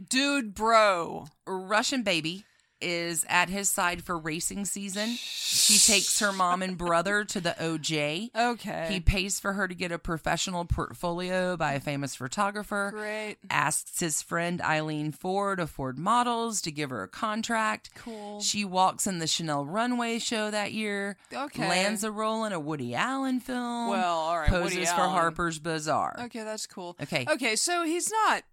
[0.10, 1.28] Dude, bro.
[1.48, 2.44] Russian baby
[2.84, 5.09] is at his side for racing season.
[5.09, 8.29] She takes her mom and brother to the OJ.
[8.36, 8.88] Okay.
[8.91, 12.91] He pays for her to get a professional portfolio by a famous photographer.
[12.93, 13.38] Great.
[13.49, 17.89] Asks his friend Eileen Ford of Ford Models to give her a contract.
[17.95, 18.41] Cool.
[18.41, 21.17] She walks in the Chanel runway show that year.
[21.34, 21.67] Okay.
[21.69, 23.89] Lands a role in a Woody Allen film.
[23.89, 25.11] Well, all right, Poses Woody for Allen.
[25.11, 26.15] Harper's Bazaar.
[26.25, 26.95] Okay, that's cool.
[27.01, 27.25] Okay.
[27.29, 28.43] Okay, so he's not.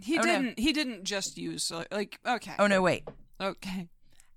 [0.00, 0.58] He Oh, didn't.
[0.58, 2.52] He didn't just use like okay.
[2.58, 3.02] Oh no, wait.
[3.40, 3.88] Okay.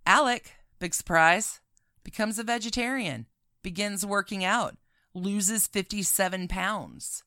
[0.05, 1.59] Alec, big surprise,
[2.03, 3.27] becomes a vegetarian,
[3.63, 4.77] begins working out,
[5.13, 7.23] loses 57 pounds.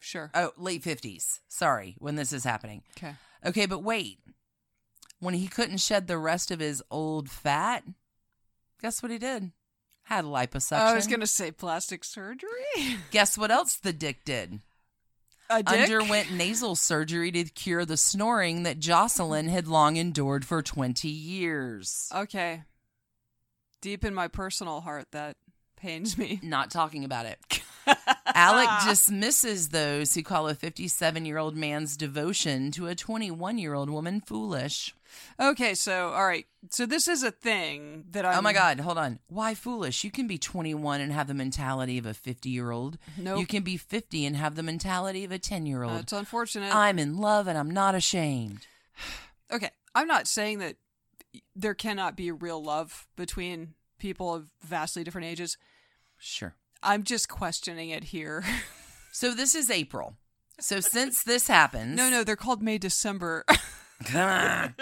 [0.00, 0.30] Sure.
[0.34, 1.40] Oh, late 50s.
[1.48, 2.82] Sorry, when this is happening.
[2.96, 3.14] Okay.
[3.44, 4.18] Okay, but wait.
[5.20, 7.84] When he couldn't shed the rest of his old fat,
[8.80, 9.52] guess what he did?
[10.04, 10.80] Had liposuction.
[10.80, 12.48] I was gonna say plastic surgery.
[13.12, 14.60] Guess what else the dick did?
[15.48, 15.82] A dick?
[15.82, 22.10] Underwent nasal surgery to cure the snoring that Jocelyn had long endured for 20 years.
[22.14, 22.62] Okay.
[23.80, 25.36] Deep in my personal heart, that
[25.76, 26.40] pains me.
[26.42, 27.38] Not talking about it.
[28.26, 33.74] Alec dismisses those who call a 57 year old man's devotion to a 21 year
[33.74, 34.94] old woman foolish.
[35.38, 38.36] Okay, so all right, so this is a thing that I.
[38.36, 39.18] oh my God, hold on.
[39.28, 40.04] Why foolish?
[40.04, 42.98] You can be 21 and have the mentality of a 50 year old.
[43.16, 43.40] Nope.
[43.40, 45.98] You can be 50 and have the mentality of a 10 year old.
[45.98, 46.74] That's unfortunate.
[46.74, 48.66] I'm in love and I'm not ashamed.
[49.52, 50.76] okay, I'm not saying that
[51.54, 55.56] there cannot be real love between people of vastly different ages.
[56.18, 56.54] Sure.
[56.82, 58.44] I'm just questioning it here.
[59.12, 60.14] So this is April.
[60.60, 61.96] So since this happens.
[61.96, 63.44] no, no, they're called May December.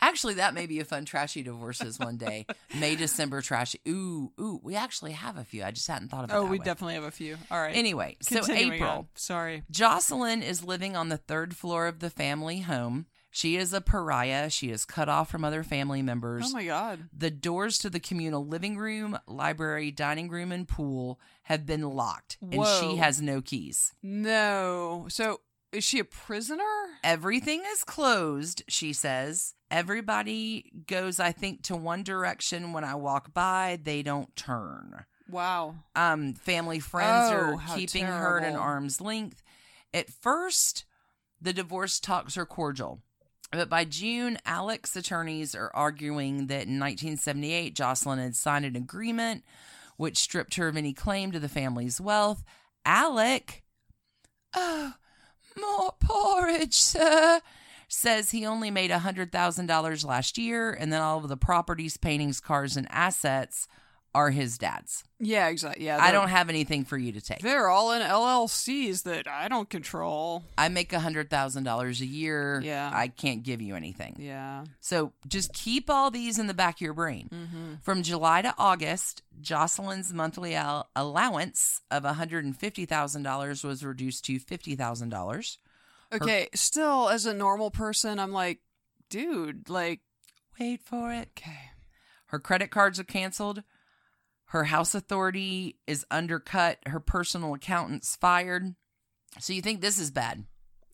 [0.00, 2.44] Actually, that may be a fun trashy divorces one day.
[2.78, 3.80] May December trashy.
[3.88, 4.60] Ooh, ooh.
[4.62, 5.64] We actually have a few.
[5.64, 6.34] I just hadn't thought of it.
[6.34, 6.64] oh, that we way.
[6.64, 7.38] definitely have a few.
[7.50, 7.74] All right.
[7.74, 8.90] Anyway, so April.
[8.90, 9.08] on.
[9.14, 9.62] Sorry.
[9.70, 13.06] Jocelyn is living on the third floor of the family home.
[13.30, 14.50] She is a pariah.
[14.50, 16.44] She is cut off from other family members.
[16.46, 17.08] Oh my god.
[17.16, 22.36] The doors to the communal living room, library, dining room, and pool have been locked,
[22.40, 23.92] and she has no keys.
[24.02, 25.06] No.
[25.08, 25.40] So
[25.74, 26.62] is she a prisoner?
[27.02, 29.54] Everything is closed, she says.
[29.70, 33.78] Everybody goes, I think, to one direction when I walk by.
[33.82, 35.04] They don't turn.
[35.28, 35.74] Wow.
[35.96, 39.42] Um, family friends Oh, are keeping her at an arm's length.
[39.92, 40.84] At first,
[41.40, 43.00] the divorce talks are cordial.
[43.50, 49.44] But by June, Alec's attorneys are arguing that in 1978, Jocelyn had signed an agreement
[49.96, 52.42] which stripped her of any claim to the family's wealth.
[52.84, 53.62] Alec,
[54.56, 54.94] oh,
[55.60, 57.40] more porridge, sir,
[57.88, 62.76] says he only made $100,000 last year, and then all of the properties, paintings, cars,
[62.76, 63.68] and assets
[64.14, 65.02] are his dad's.
[65.18, 65.84] Yeah, exactly.
[65.84, 67.40] Yeah, I don't have anything for you to take.
[67.40, 70.44] They're all in LLCs that I don't control.
[70.56, 72.60] I make a hundred thousand dollars a year.
[72.62, 72.90] Yeah.
[72.92, 74.16] I can't give you anything.
[74.18, 74.64] Yeah.
[74.80, 77.28] So just keep all these in the back of your brain.
[77.32, 77.74] Mm-hmm.
[77.82, 85.56] From July to August, Jocelyn's monthly al- allowance of $150,000 was reduced to $50,000.
[86.12, 86.48] Okay.
[86.54, 88.60] Still, as a normal person, I'm like,
[89.10, 90.00] dude, like,
[90.60, 91.30] Wait for it.
[91.36, 91.70] okay.
[92.26, 93.62] Her credit cards are canceled.
[94.46, 96.78] Her house authority is undercut.
[96.86, 98.74] Her personal accountant's fired.
[99.40, 100.44] So you think this is bad.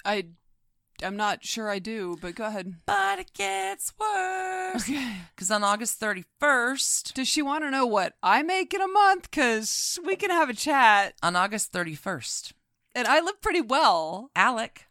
[0.05, 0.27] I,
[1.03, 2.75] I'm not sure I do, but go ahead.
[2.87, 4.83] But it gets worse.
[4.89, 5.17] Okay.
[5.35, 9.31] Because on August 31st, Does she want to know what I make in a month?
[9.31, 11.15] Because we can have a chat.
[11.23, 12.53] on August 31st,
[12.95, 14.31] And I live pretty well.
[14.37, 14.87] Alec,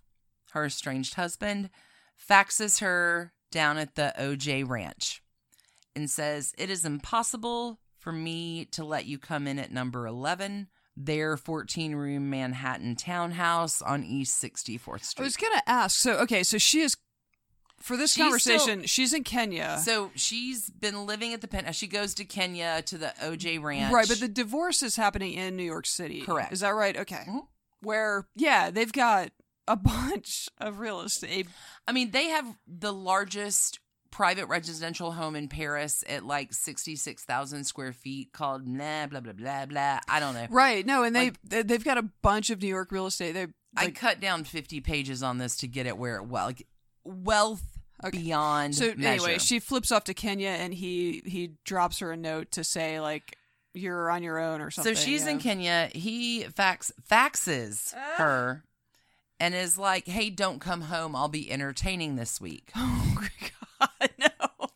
[0.53, 1.70] her estranged husband,
[2.20, 5.22] faxes her down at the OJ Ranch
[5.95, 10.68] and says, It is impossible for me to let you come in at number 11,
[10.97, 15.24] their 14 room Manhattan townhouse on East 64th Street.
[15.24, 16.00] I was going to ask.
[16.00, 16.97] So, okay, so she is,
[17.82, 19.80] for this She's conversation, she's in Kenya.
[19.84, 21.76] so she's been living at the penthouse.
[21.76, 23.93] She goes to Kenya to the OJ Ranch.
[23.93, 26.22] Right, but the divorce is happening in New York City.
[26.22, 26.52] Correct.
[26.52, 26.97] Is that right?
[26.97, 27.24] Okay.
[27.28, 27.47] Mhm.
[27.82, 29.32] Where, yeah, they've got
[29.68, 31.47] a bunch of real estate.
[31.88, 33.80] I mean, they have the largest
[34.12, 39.66] private residential home in Paris at like 66,000 square feet called blah, blah, blah, blah,
[39.66, 39.99] blah.
[40.07, 40.47] I don't know.
[40.49, 40.86] Right.
[40.86, 43.34] No, and they Like- they they've got a bunch of New York real estate.
[43.34, 43.47] They
[43.78, 46.66] I cut down 50 pages on this to get it where it well, like
[47.03, 47.64] wealth
[48.03, 48.18] Okay.
[48.18, 49.07] beyond so measure.
[49.26, 52.99] anyway, she flips off to Kenya and he he drops her a note to say
[52.99, 53.36] like
[53.74, 54.95] you're on your own or something.
[54.95, 55.38] so she's in.
[55.39, 55.89] Kenya.
[55.93, 58.16] He fax faxes ah.
[58.18, 58.64] her
[59.39, 61.16] and is like, "Hey, don't come home.
[61.16, 63.59] I'll be entertaining this week." Oh my god,
[64.20, 64.28] no.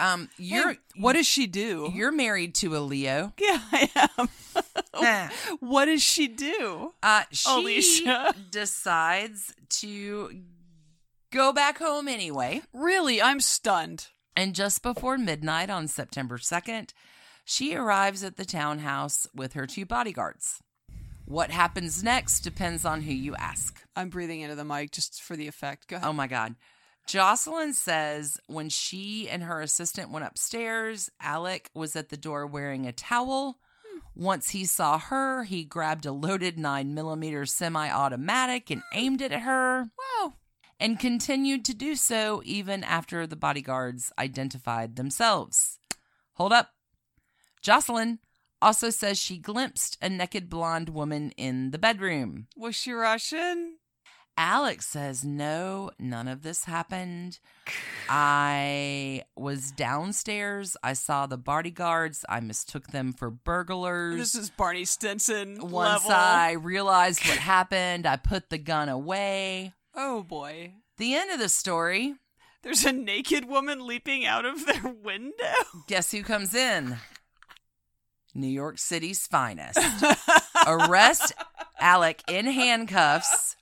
[0.00, 1.90] Um, you're Hey, what does she do?
[1.92, 3.32] you're married to a Leo.
[3.38, 4.28] yeah, I am.
[5.00, 5.28] Nah.
[5.60, 6.92] what does she do?
[7.02, 8.34] Uh, she Alicia.
[8.50, 10.40] decides to
[11.30, 12.62] go back home anyway.
[12.72, 14.08] Really, I'm stunned.
[14.36, 16.90] And just before midnight on September 2nd,
[17.44, 20.60] she arrives at the townhouse with her two bodyguards.
[21.26, 23.77] What happens next depends on who you ask.
[23.98, 25.88] I'm breathing into the mic just for the effect.
[25.88, 26.08] Go oh ahead.
[26.08, 26.54] Oh my God.
[27.08, 32.86] Jocelyn says when she and her assistant went upstairs, Alec was at the door wearing
[32.86, 33.58] a towel.
[33.84, 33.98] Hmm.
[34.14, 39.32] Once he saw her, he grabbed a loaded 9 millimeter semi automatic and aimed it
[39.32, 39.90] at her.
[39.98, 40.34] wow.
[40.78, 45.80] and continued to do so even after the bodyguards identified themselves.
[46.34, 46.70] Hold up.
[47.62, 48.20] Jocelyn
[48.62, 52.46] also says she glimpsed a naked blonde woman in the bedroom.
[52.56, 53.78] Was she Russian?
[54.38, 57.40] Alex says, no, none of this happened.
[58.08, 60.76] I was downstairs.
[60.80, 62.24] I saw the bodyguards.
[62.28, 64.16] I mistook them for burglars.
[64.16, 66.12] This is Barney Stinson Once level.
[66.12, 69.74] I realized what happened, I put the gun away.
[69.96, 70.74] Oh boy.
[70.98, 72.14] The end of the story
[72.62, 75.34] There's a naked woman leaping out of their window.
[75.88, 76.96] Guess who comes in?
[78.36, 79.80] New York City's finest.
[80.66, 81.32] Arrest
[81.80, 83.56] Alec in handcuffs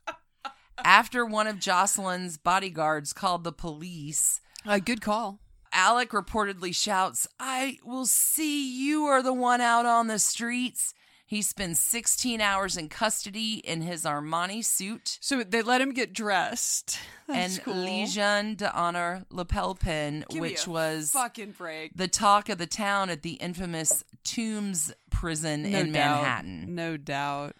[0.84, 4.40] after one of Jocelyn's bodyguards called the police.
[4.64, 5.40] Uh, good call.
[5.72, 10.94] Alec reportedly shouts, I will see you are the one out on the streets.
[11.28, 16.12] He spends 16 hours in custody in his Armani suit So they let him get
[16.12, 16.98] dressed.
[17.26, 17.74] That's and cool.
[17.74, 21.96] Legion d'Honneur lapel pin, Give which a was fucking break.
[21.96, 26.16] the talk of the town at the infamous Tombs prison No in doubt.
[26.22, 26.74] Manhattan.
[26.76, 27.56] No doubt.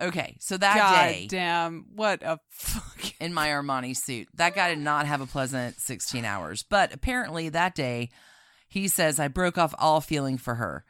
[0.00, 4.70] Okay, so that God day damn, what a fucking in my Armani suit, that guy
[4.70, 6.62] did not have a pleasant 16 hours.
[6.62, 8.10] But apparently that day,
[8.68, 10.84] he says, I broke off all feeling for her.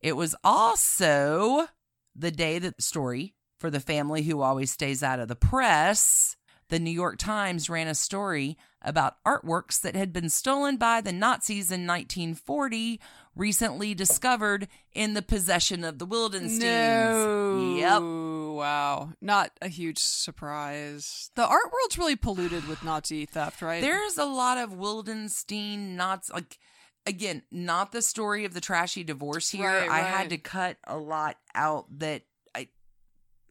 [0.00, 1.66] It was also
[2.14, 6.36] the day that the story for the family who always stays out of the press.
[6.68, 11.12] The New York Times ran a story about artworks that had been stolen by the
[11.12, 13.00] Nazis in 1940,
[13.34, 16.60] recently discovered in the possession of the Wildensteins.
[16.60, 17.76] No.
[17.76, 18.56] Yep.
[18.56, 19.12] Wow.
[19.20, 21.30] Not a huge surprise.
[21.34, 23.82] The art world's really polluted with Nazi theft, right?
[23.82, 26.58] There's a lot of Wildenstein Nazi like
[27.06, 29.68] again, not the story of the trashy divorce here.
[29.68, 32.22] Right, I had to cut a lot out that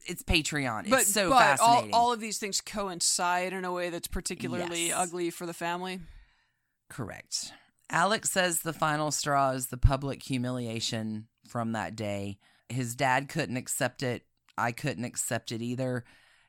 [0.06, 0.88] it's Patreon.
[0.90, 1.30] but it's so fascinating.
[1.30, 1.94] but all, fascinating.
[1.94, 4.96] all of these things coincide in a way that's particularly Yes.
[4.98, 6.00] ugly for the family.
[6.90, 7.52] Correct.
[7.90, 12.38] Alex says the final straw is the public humiliation from that day.
[12.68, 14.26] His dad couldn't accept it.
[14.56, 16.04] I couldn't accept it either.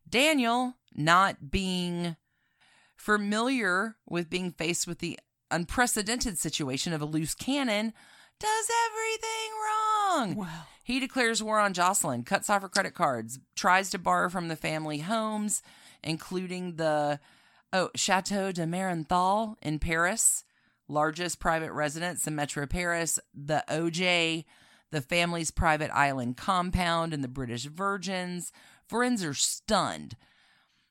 [0.10, 2.16] Daniel, not being
[2.96, 5.20] familiar with being faced with the
[5.52, 7.94] unprecedented situation of a loose cannon
[8.40, 10.36] does everything wrong.
[10.36, 10.64] Wow.
[10.86, 14.56] He declares war on Jocelyn, cuts off her credit cards, tries to borrow from the
[14.56, 15.64] family homes,
[16.04, 17.20] including the
[17.74, 20.44] oh Chateau de Marienthal in Paris,
[20.88, 24.46] largest private residence in Metro Paris, the OJ,
[24.92, 28.52] the family's private island compound in the British Virgins.
[28.88, 30.16] Friends are stunned.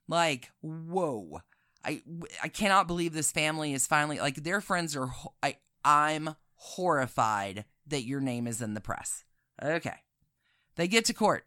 [0.08, 1.42] Like, whoa.
[1.84, 2.02] I
[2.42, 8.02] I cannot believe this family is finally like their friends are I I'm horrified that
[8.02, 9.22] your name is in the press.
[9.62, 9.96] Okay.
[10.76, 11.44] They get to court.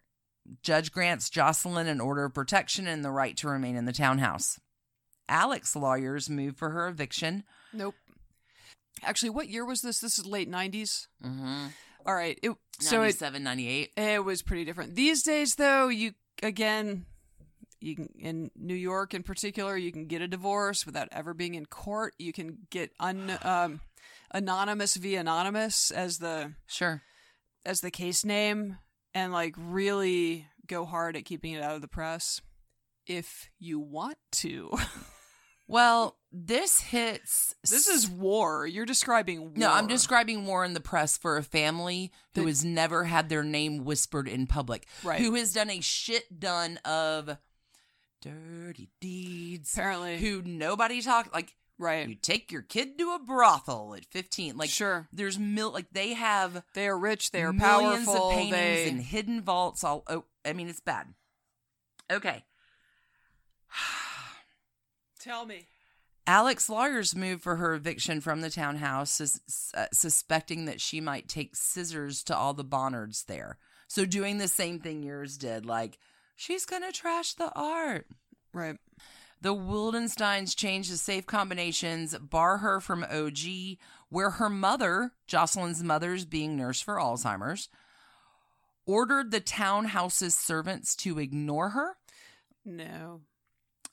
[0.64, 4.60] Judge grants Jocelyn an order of protection and the right to remain in the townhouse.
[5.28, 7.44] Alex's lawyers move for her eviction.
[7.74, 7.96] Nope.
[9.04, 10.00] Actually, what year was this?
[10.00, 11.08] This is late 90s.
[11.24, 11.68] Mm-hmm.
[12.06, 12.40] All right.
[12.42, 13.92] It, so it, 98.
[13.98, 14.96] it was pretty different.
[14.96, 17.06] These days, though, you, again,
[17.82, 21.56] you can, in New York in particular, you can get a divorce without ever being
[21.56, 22.14] in court.
[22.18, 23.82] You can get un, um,
[24.32, 27.02] anonymous via anonymous as the Sure.
[27.68, 28.78] As the case name
[29.14, 32.42] and like really go hard at keeping it out of the press
[33.06, 34.72] if you want to.
[35.70, 37.54] Well, this hits.
[37.70, 38.66] this is war.
[38.66, 39.52] You're describing war.
[39.58, 43.28] No, I'm describing war in the press for a family who That- has never had
[43.28, 45.20] their name whispered in public, Right.
[45.20, 47.36] who has done a shit ton of
[48.22, 51.54] dirty deeds, apparently who nobody talked like.
[51.78, 52.08] Right.
[52.08, 54.58] You take your kid to a brothel at 15.
[54.58, 55.08] Like, Sure.
[55.12, 57.32] there's mil like they have They are rich.
[57.32, 58.30] They are millions powerful.
[58.30, 59.84] of paintings they and hidden vaults.
[59.84, 61.14] All oh, I mean, it's bad.
[62.12, 62.44] Okay.
[65.20, 65.68] tell me.
[66.26, 71.30] Alex lawyers moved for her eviction from the townhouse, sus- uh, suspecting that she might
[71.30, 73.58] take scissors to all the Bonnards there.
[73.88, 75.98] So doing the same thing yours did, like
[76.36, 78.08] she's gonna trash the art.
[78.54, 78.78] Right.
[79.42, 83.78] The Wildensteins changed the safe combinations, bar her from OG,
[84.10, 87.70] where her mother, Jocelyn's mother's being nurse for Alzheimer's,
[88.86, 91.98] ordered the townhouse's servants to ignore her.
[92.66, 93.22] No.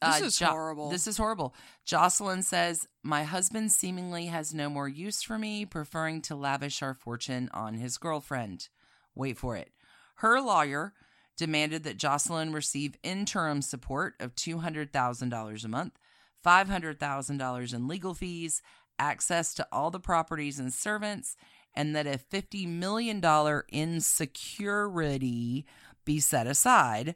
[0.02, 0.88] This is horrible.
[0.88, 1.54] Uh, This is horrible.
[1.84, 6.94] Jocelyn says, My husband seemingly has no more use for me, preferring to lavish our
[6.94, 8.68] fortune on his girlfriend.
[9.14, 9.70] Wait for it.
[10.16, 10.92] Her lawyer
[11.36, 15.98] demanded that Jocelyn receive interim support of $200,000 a month,
[16.44, 18.62] $500,000 in legal fees,
[18.98, 21.36] access to all the properties and servants,
[21.74, 23.22] and that a $50 million
[23.70, 25.66] in security
[26.04, 27.14] be set aside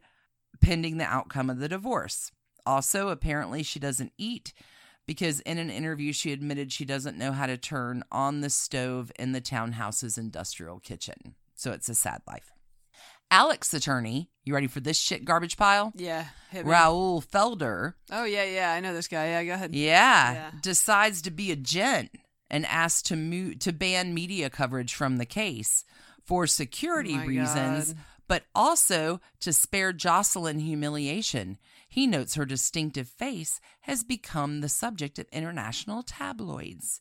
[0.61, 2.33] pending the outcome of the divorce.
[2.67, 4.53] Also, apparently, she doesn't eat
[5.07, 9.11] because in an interview, she admitted she doesn't know how to turn on the stove
[9.19, 11.35] in the townhouse's industrial kitchen.
[11.55, 12.53] So it's a sad life.
[13.31, 15.93] Alex's attorney, you ready for this shit garbage pile?
[15.95, 16.27] Yeah.
[16.65, 18.73] Raoul Felder, Oh yeah, yeah.
[18.73, 19.27] I know this guy.
[19.29, 19.75] Yeah, go ahead.
[19.75, 20.51] yeah, Yeah.
[20.63, 22.11] decides to be a gent
[22.51, 25.85] and asks to move to ban media coverage from the case
[26.25, 28.03] for security Oh reasons, God.
[28.27, 31.59] but also to spare Jocelyn humiliation.
[31.91, 37.01] He notes her distinctive face has become the subject of international tabloids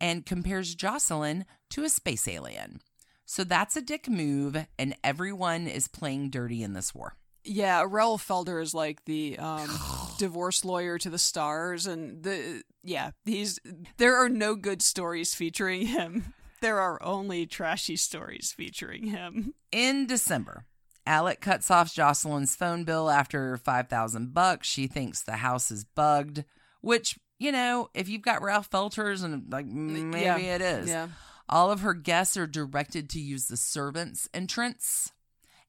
[0.00, 2.80] and compares Jocelyn to a space alien.
[3.26, 7.16] So that's a dick move, and everyone is playing dirty in this war.
[7.46, 9.68] Yeah, Raoul Felder is like the um,
[10.18, 13.58] divorce lawyer to the stars, and the yeah, he's
[13.98, 16.34] there are no good stories featuring him.
[16.60, 19.52] There are only trashy stories featuring him.
[19.70, 20.64] In December,
[21.06, 24.66] Alec cuts off Jocelyn's phone bill after 5000 bucks.
[24.66, 26.44] She thinks the house is bugged,
[26.80, 30.38] which, you know, if you've got Raoul Felders and like maybe Yeah.
[30.38, 30.88] it is.
[30.88, 31.08] Yeah.
[31.48, 35.12] All of her guests are directed to use the servants' entrance.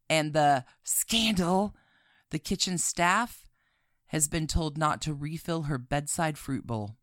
[0.09, 1.75] And the scandal,
[2.29, 3.49] the kitchen staff
[4.07, 6.97] has been told not to refill her bedside fruit bowl.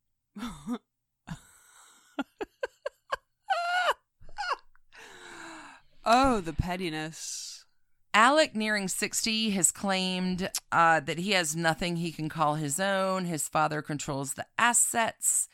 [6.04, 7.64] Oh, the pettiness.
[8.12, 13.24] Alec, nearing 60, has claimed uh, that he has nothing he can call his own.
[13.24, 15.48] His father controls the assets.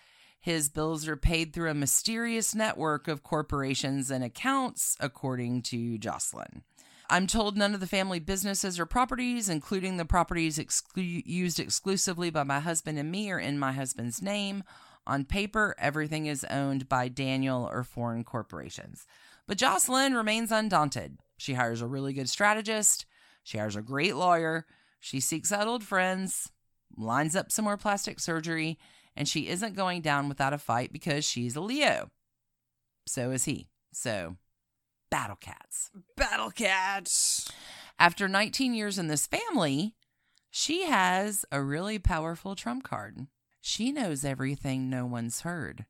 [0.49, 6.63] His bills are paid through a mysterious network of corporations and accounts, according to Jocelyn.
[7.11, 12.31] I'm told none of the family businesses or properties, including the properties exclu- used exclusively
[12.31, 14.65] by my husband and me, are in my husband's name.
[15.07, 19.07] On paper, everything is owned by Daniel or foreign corporations.
[19.47, 21.19] But Jocelyn remains undaunted.
[21.37, 23.05] She hires a really good strategist.
[23.43, 24.65] She hires a great lawyer.
[24.99, 26.51] She seeks out old friends,
[26.97, 28.79] lines up some more plastic surgery,
[29.19, 32.09] and she isn't going down without a fight because she's a Leo.
[33.07, 33.67] So is he.
[33.93, 34.37] So,
[35.11, 35.91] battle cats.
[36.17, 37.51] Battle cats.
[37.99, 39.97] After 19 years in this family,
[40.51, 43.27] she has a really powerful trump card.
[43.61, 45.87] She knows everything no one's heard.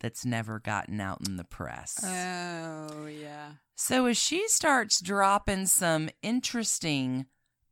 [0.00, 2.00] that's never gotten out in the press.
[2.02, 3.52] Oh, yeah.
[3.76, 7.26] So as she starts dropping some interesting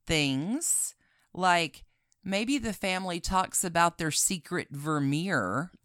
[0.07, 0.95] things,
[1.35, 1.85] like
[2.29, 5.71] maybe the family talks about their secret Vermeer.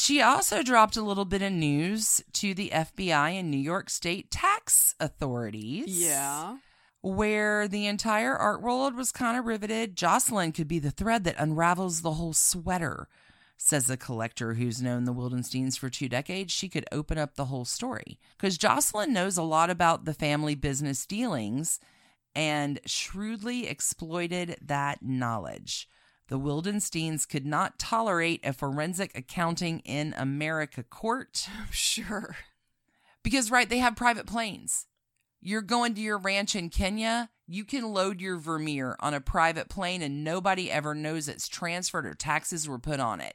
[0.00, 4.30] She also dropped a little bit of news to the FBI and New York State
[4.30, 5.86] tax authorities.
[5.88, 6.58] yeah.
[7.00, 9.96] Where the entire art world was kind of riveted.
[9.96, 13.08] Jocelyn could be the thread that unravels the whole sweater,
[13.56, 16.52] says a collector who's known the Wildensteins for two decades.
[16.52, 18.20] She could open up the whole story.
[18.36, 21.80] Because Jocelyn knows a lot about the family business dealings
[22.38, 25.88] and shrewdly exploited that knowledge.
[26.28, 32.36] The Wildensteins could not tolerate a forensic accounting in America court Sure.
[33.24, 34.86] because, right, they have private planes.
[35.40, 39.68] You're going to your ranch in Kenya, you can load your Vermeer on a private
[39.68, 43.34] plane and nobody ever knows it's transferred or taxes were put on it.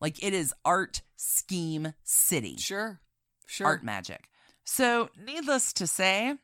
[0.00, 3.00] Like it is art scheme city Sure.
[3.46, 3.66] Sure.
[3.68, 4.28] art magic.
[4.64, 6.34] So, needless to say,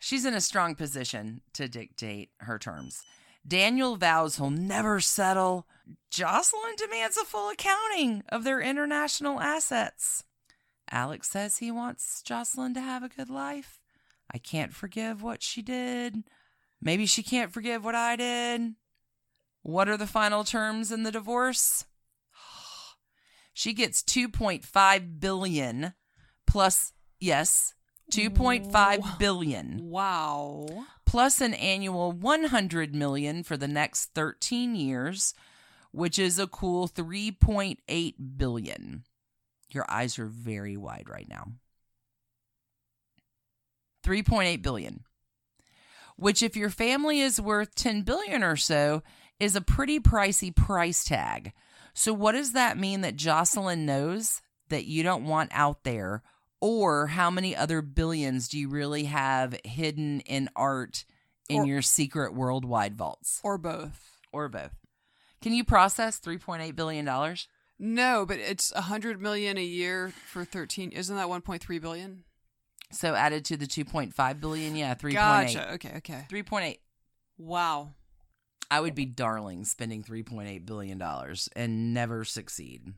[0.00, 3.04] she's in a strong position to dictate her terms.
[3.46, 5.66] Daniel vows he'll never settle.
[6.10, 10.24] Jocelyn demands a full accounting of their international assets.
[10.90, 13.80] Alex says he wants Jocelyn to have a good life.
[14.32, 16.24] I can't forgive what she did.
[16.82, 18.74] Maybe she can't forgive what I did.
[19.62, 21.84] What are the final terms in the divorce?
[23.52, 25.92] She gets 2.5 billion
[26.46, 27.74] plus yes,
[28.10, 30.86] 2.5 billion Wow.
[31.06, 35.34] plus an annual 100 million for the next 13 years,
[35.92, 39.04] which is a cool 3.8 billion.
[39.70, 41.46] Your eyes are very wide right now.
[44.04, 45.04] 3.8 billion.
[46.16, 49.02] Which if your family is worth 10 billion or so
[49.38, 51.52] is a pretty pricey price tag.
[51.94, 56.22] So what does that mean that Jocelyn knows that you don't want out there
[56.60, 61.04] or how many other billions do you really have hidden in art
[61.48, 64.18] in Or- your secret worldwide vaults Or both.
[64.32, 64.72] or both?
[65.40, 67.48] Can you process 3.8 billion dollars?
[67.78, 70.90] No, but it's a hundred million a year for thirteen.
[70.92, 72.24] Isn't that one point three billion?
[72.92, 75.12] So added to the 2.5 billion, yeah, 3.8.
[75.14, 75.72] Gotcha.
[75.74, 75.92] Okay.
[75.98, 76.26] Okay.
[76.28, 76.78] 3.8.
[77.38, 77.94] Wow.
[78.70, 82.92] I would be darling spending 3.8 billion dollars and never succeed.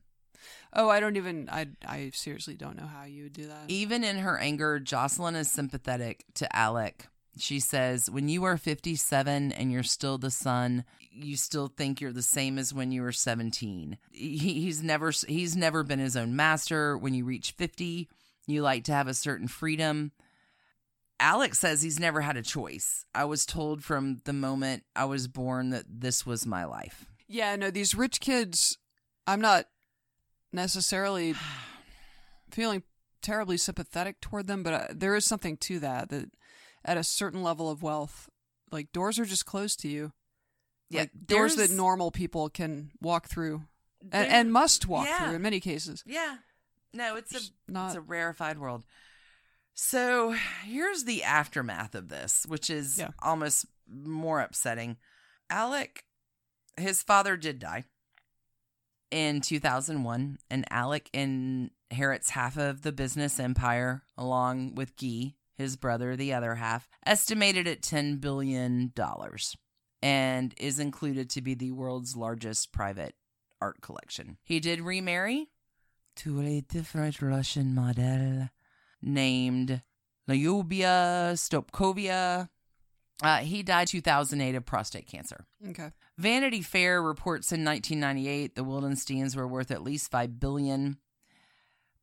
[0.74, 1.48] Oh, I don't even.
[1.50, 3.64] I I seriously don't know how you would do that.
[3.68, 7.08] Even in her anger, Jocelyn is sympathetic to Alec.
[7.38, 12.12] She says, When you are 57 and you're still the son, you still think you're
[12.12, 13.96] the same as when you were 17.
[14.10, 16.96] He, he's never he's never been his own master.
[16.96, 18.08] When you reach 50,
[18.46, 20.12] you like to have a certain freedom.
[21.20, 23.06] Alex says he's never had a choice.
[23.14, 27.06] I was told from the moment I was born that this was my life.
[27.28, 27.56] Yeah.
[27.56, 28.76] No, these rich kids.
[29.26, 29.66] I'm not
[30.52, 31.34] necessarily
[32.50, 32.82] feeling
[33.22, 36.08] terribly sympathetic toward them, but uh, there is something to that.
[36.10, 36.30] That
[36.84, 38.28] at a certain level of wealth,
[38.70, 40.12] like doors are just closed to you.
[40.90, 43.62] Yeah, like doors that normal people can walk through
[44.12, 45.18] and, and must walk yeah.
[45.26, 46.02] through in many cases.
[46.06, 46.36] Yeah.
[46.92, 48.84] No, it's a It's not- it's a rarefied world.
[49.74, 53.12] So here's the aftermath of this, which is Yeah.
[53.20, 54.98] almost more upsetting.
[55.48, 56.04] Alec,
[56.76, 57.84] his father did die
[59.12, 66.16] in 2001, and Alec inherits half of the business empire along with Guy, his brother,
[66.16, 68.92] the other half, estimated at $10 billion,
[70.02, 73.14] and is included to be the world's largest private
[73.60, 74.38] art collection.
[74.42, 75.50] He did remarry
[76.16, 78.48] to a different Russian model
[79.00, 79.82] named
[80.28, 82.48] Liubov Stupakova.
[83.22, 85.46] Uh, he died 2008 of prostate cancer.
[85.68, 85.90] Okay.
[86.18, 90.98] Vanity Fair reports in 1998 the Wildensteins were worth at least five billion,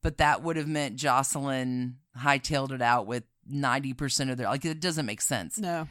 [0.01, 4.79] but that would have meant Jocelyn hightailed it out with 90% of their like it
[4.79, 5.57] doesn't make sense.
[5.57, 5.87] No.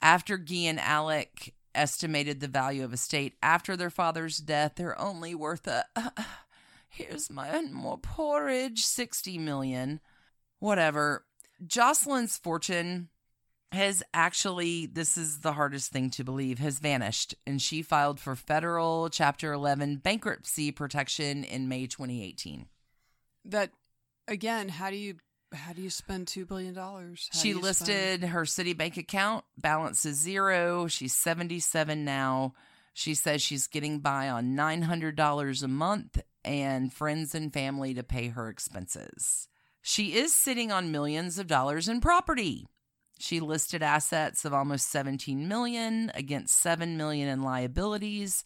[0.00, 5.34] After Guy and Alec estimated the value of estate after their father's death, they're only
[5.34, 5.84] worth a
[6.88, 10.00] here's my more porridge 60 million.
[10.58, 11.24] Whatever.
[11.66, 13.08] Jocelyn's fortune
[13.72, 18.34] has actually this is the hardest thing to believe has vanished and she filed for
[18.34, 22.66] federal chapter 11 bankruptcy protection in May 2018.
[23.44, 23.70] That
[24.26, 25.16] again, how do you
[25.52, 27.28] how do you spend two billion dollars?
[27.32, 30.86] She listed her Citibank account balance is zero.
[30.86, 32.54] She's 77 now.
[32.92, 38.28] She says she's getting by on $900 a month and friends and family to pay
[38.28, 39.48] her expenses.
[39.80, 42.66] She is sitting on millions of dollars in property.
[43.20, 48.44] She listed assets of almost 17 million against 7 million in liabilities.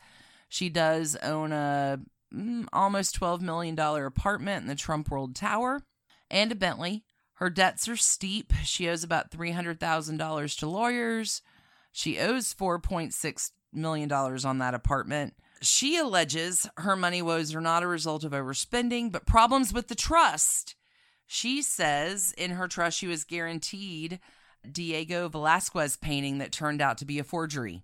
[0.49, 2.01] She does own a
[2.35, 5.83] mm, almost $12 million apartment in the Trump World Tower
[6.29, 7.05] and a Bentley.
[7.35, 8.53] Her debts are steep.
[8.65, 11.43] She owes about $300,000 to lawyers.
[11.93, 15.35] She owes $4.6 million on that apartment.
[15.63, 19.95] She alleges her money woes are not a result of overspending, but problems with the
[19.95, 20.75] trust.
[21.27, 24.19] She says in her trust she was guaranteed
[24.70, 27.82] Diego Velasquez painting that turned out to be a forgery,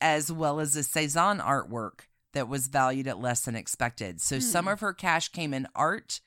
[0.00, 2.00] as well as a Cezanne artwork
[2.32, 4.20] that was valued at less than expected.
[4.20, 4.72] So some hmm.
[4.72, 6.20] of her cash came in art,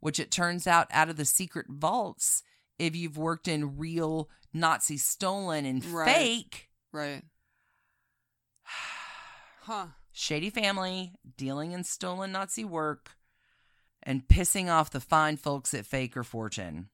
[0.00, 2.42] which it turns out out of the secret vaults,
[2.78, 6.14] if you've worked in real Nazi stolen and Right.
[6.14, 7.24] fake, Right.
[9.62, 9.88] Huh.
[10.12, 13.16] shady family dealing in stolen Nazi work
[14.02, 16.88] and pissing off the fine folks at Fake or Fortune.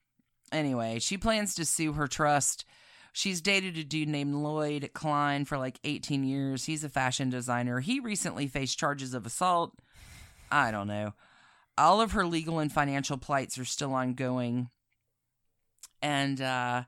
[0.53, 2.65] Anyway, she plans to sue her trust.
[3.13, 6.65] She's dated a dude named Lloyd Klein for like 18 years.
[6.65, 7.81] He's a fashion designer.
[7.81, 9.73] He recently faced charges of assault.
[10.51, 11.15] I don't know.
[11.77, 14.69] All of her legal and financial plights are still ongoing.
[16.03, 16.85] And uh,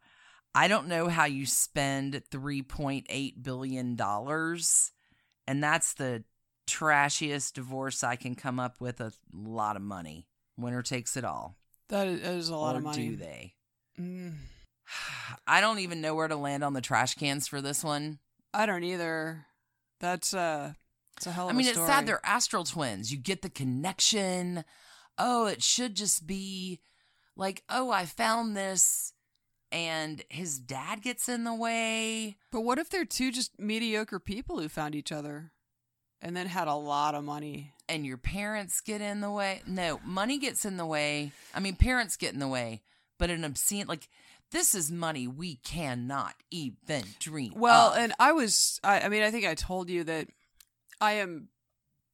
[0.54, 3.96] I don't know how you spend $3.8 billion
[5.46, 6.24] and that's the
[6.66, 9.00] trashiest divorce I can come up with.
[9.00, 10.26] A lot of money.
[10.56, 11.56] Winner takes it all.
[11.88, 13.10] That is, a lot or of money.
[13.10, 13.54] do they?
[14.00, 14.34] Mm,
[15.46, 18.18] I don't even know where to land on the trash cans for this one.
[18.52, 19.46] I don't either.
[20.00, 20.74] That's uh,
[21.16, 23.12] it's a hell I mean, it's sad they're astral twins.
[23.12, 24.64] You get the connection.
[25.18, 26.80] Oh, it should just be
[27.36, 29.12] like, oh, I found this,
[29.70, 32.36] and his dad gets in the way.
[32.50, 35.52] But what if they're two just mediocre people who found each other,
[36.24, 37.70] and then had a lot of money?
[37.86, 39.60] and your parents get in the way.
[39.66, 41.32] No, money gets in the way.
[41.54, 42.80] I mean, parents get in the way,
[43.18, 44.08] but an obscene like
[44.52, 47.52] this is money we cannot even dream.
[47.54, 47.98] Well, of.
[47.98, 50.28] and I was, I, I mean, I think I told you that
[50.98, 51.48] I am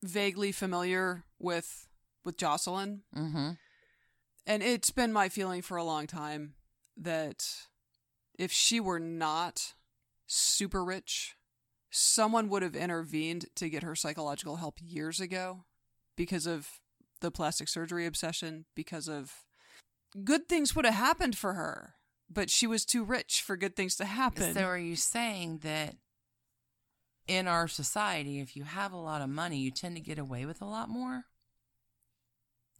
[0.02, 1.86] vaguely familiar with
[2.24, 3.58] with Jocelyn, Mhm.
[4.44, 6.54] and it's been my feeling for a long time
[6.96, 7.46] that
[8.38, 9.74] if she were not
[10.26, 11.36] super rich,
[11.90, 15.64] someone would have intervened to get her psychological help years ago
[16.16, 16.80] because of
[17.20, 19.32] the plastic surgery obsession, because of
[20.24, 21.94] good things would have happened for her,
[22.28, 24.54] but she was too rich for good things to happen.
[24.54, 25.96] So are you saying that
[27.26, 30.46] in our society, if you have a lot of money, you tend to get away
[30.46, 31.24] with a lot more?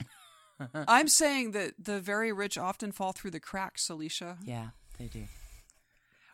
[0.75, 4.39] I'm saying that the very rich often fall through the cracks, Alicia.
[4.45, 5.25] Yeah, they do.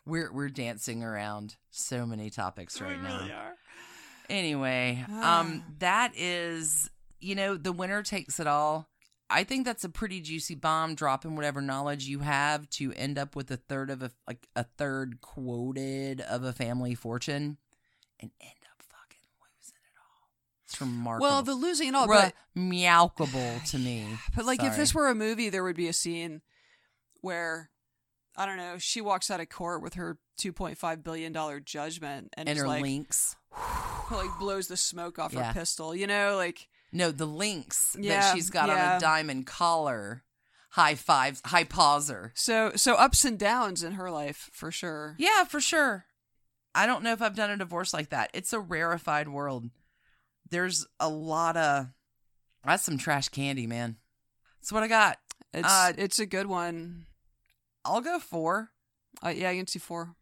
[0.06, 3.18] We're we're dancing around so many topics right now.
[3.18, 3.54] Really are.
[4.30, 8.88] Anyway, um that is you know, the winner takes it all.
[9.28, 13.34] I think that's a pretty juicy bomb dropping whatever knowledge you have to end up
[13.34, 17.56] with a third of a like a third quoted of a family fortune
[18.20, 20.28] and end up fucking losing it all.
[20.64, 21.28] It's remarkable.
[21.28, 24.06] Well, the losing it all, but, meowkable to me.
[24.36, 26.42] but like if this were a movie, there would be a scene
[27.20, 27.70] where
[28.36, 32.48] I don't know, she walks out of court with her 2.5 billion dollar judgment and,
[32.48, 33.34] and her like, links.
[34.10, 35.44] like blows the smoke off Yeah.
[35.44, 35.94] her pistol.
[35.94, 38.96] You know, like No, the links Yeah, that she's got on yeah.
[38.98, 40.22] a diamond collar.
[40.70, 42.32] High fives, high pauser.
[42.34, 45.14] so so ups and downs in her life for sure.
[45.18, 46.04] Yeah, for sure.
[46.74, 48.30] I don't know if I've done a divorce like that.
[48.34, 49.70] It's a rarefied world.
[50.50, 51.86] There's a lot of
[52.66, 53.96] that's some trash candy, man.
[54.60, 55.18] That's what I got.
[55.54, 57.05] It's Uh, it's a good one.
[57.86, 58.70] I'll go four.
[59.24, 60.14] Uh, yeah, I can see four.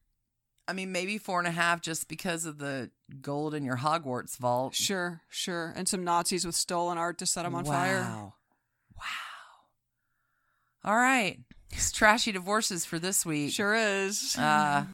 [0.66, 4.36] I mean, maybe four and a half just because of the gold in your Hogwarts
[4.38, 4.74] vault.
[4.74, 8.00] Sure, sure, and some Nazis with stolen art to set them on fire.
[8.00, 8.34] Wow.
[8.96, 10.90] Wow.
[10.90, 11.38] All right.
[11.70, 13.52] It's trashy divorces for this week.
[13.52, 14.36] Sure is.
[14.38, 14.84] Uh,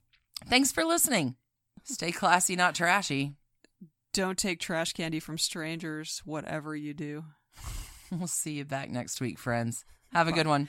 [0.46, 1.36] thanks for listening.
[1.84, 3.34] Stay classy, not trashy.
[4.12, 7.24] Don't take trash candy from strangers, whatever you do.
[8.12, 9.84] We'll see you back next week, friends.
[10.12, 10.68] Have a good one.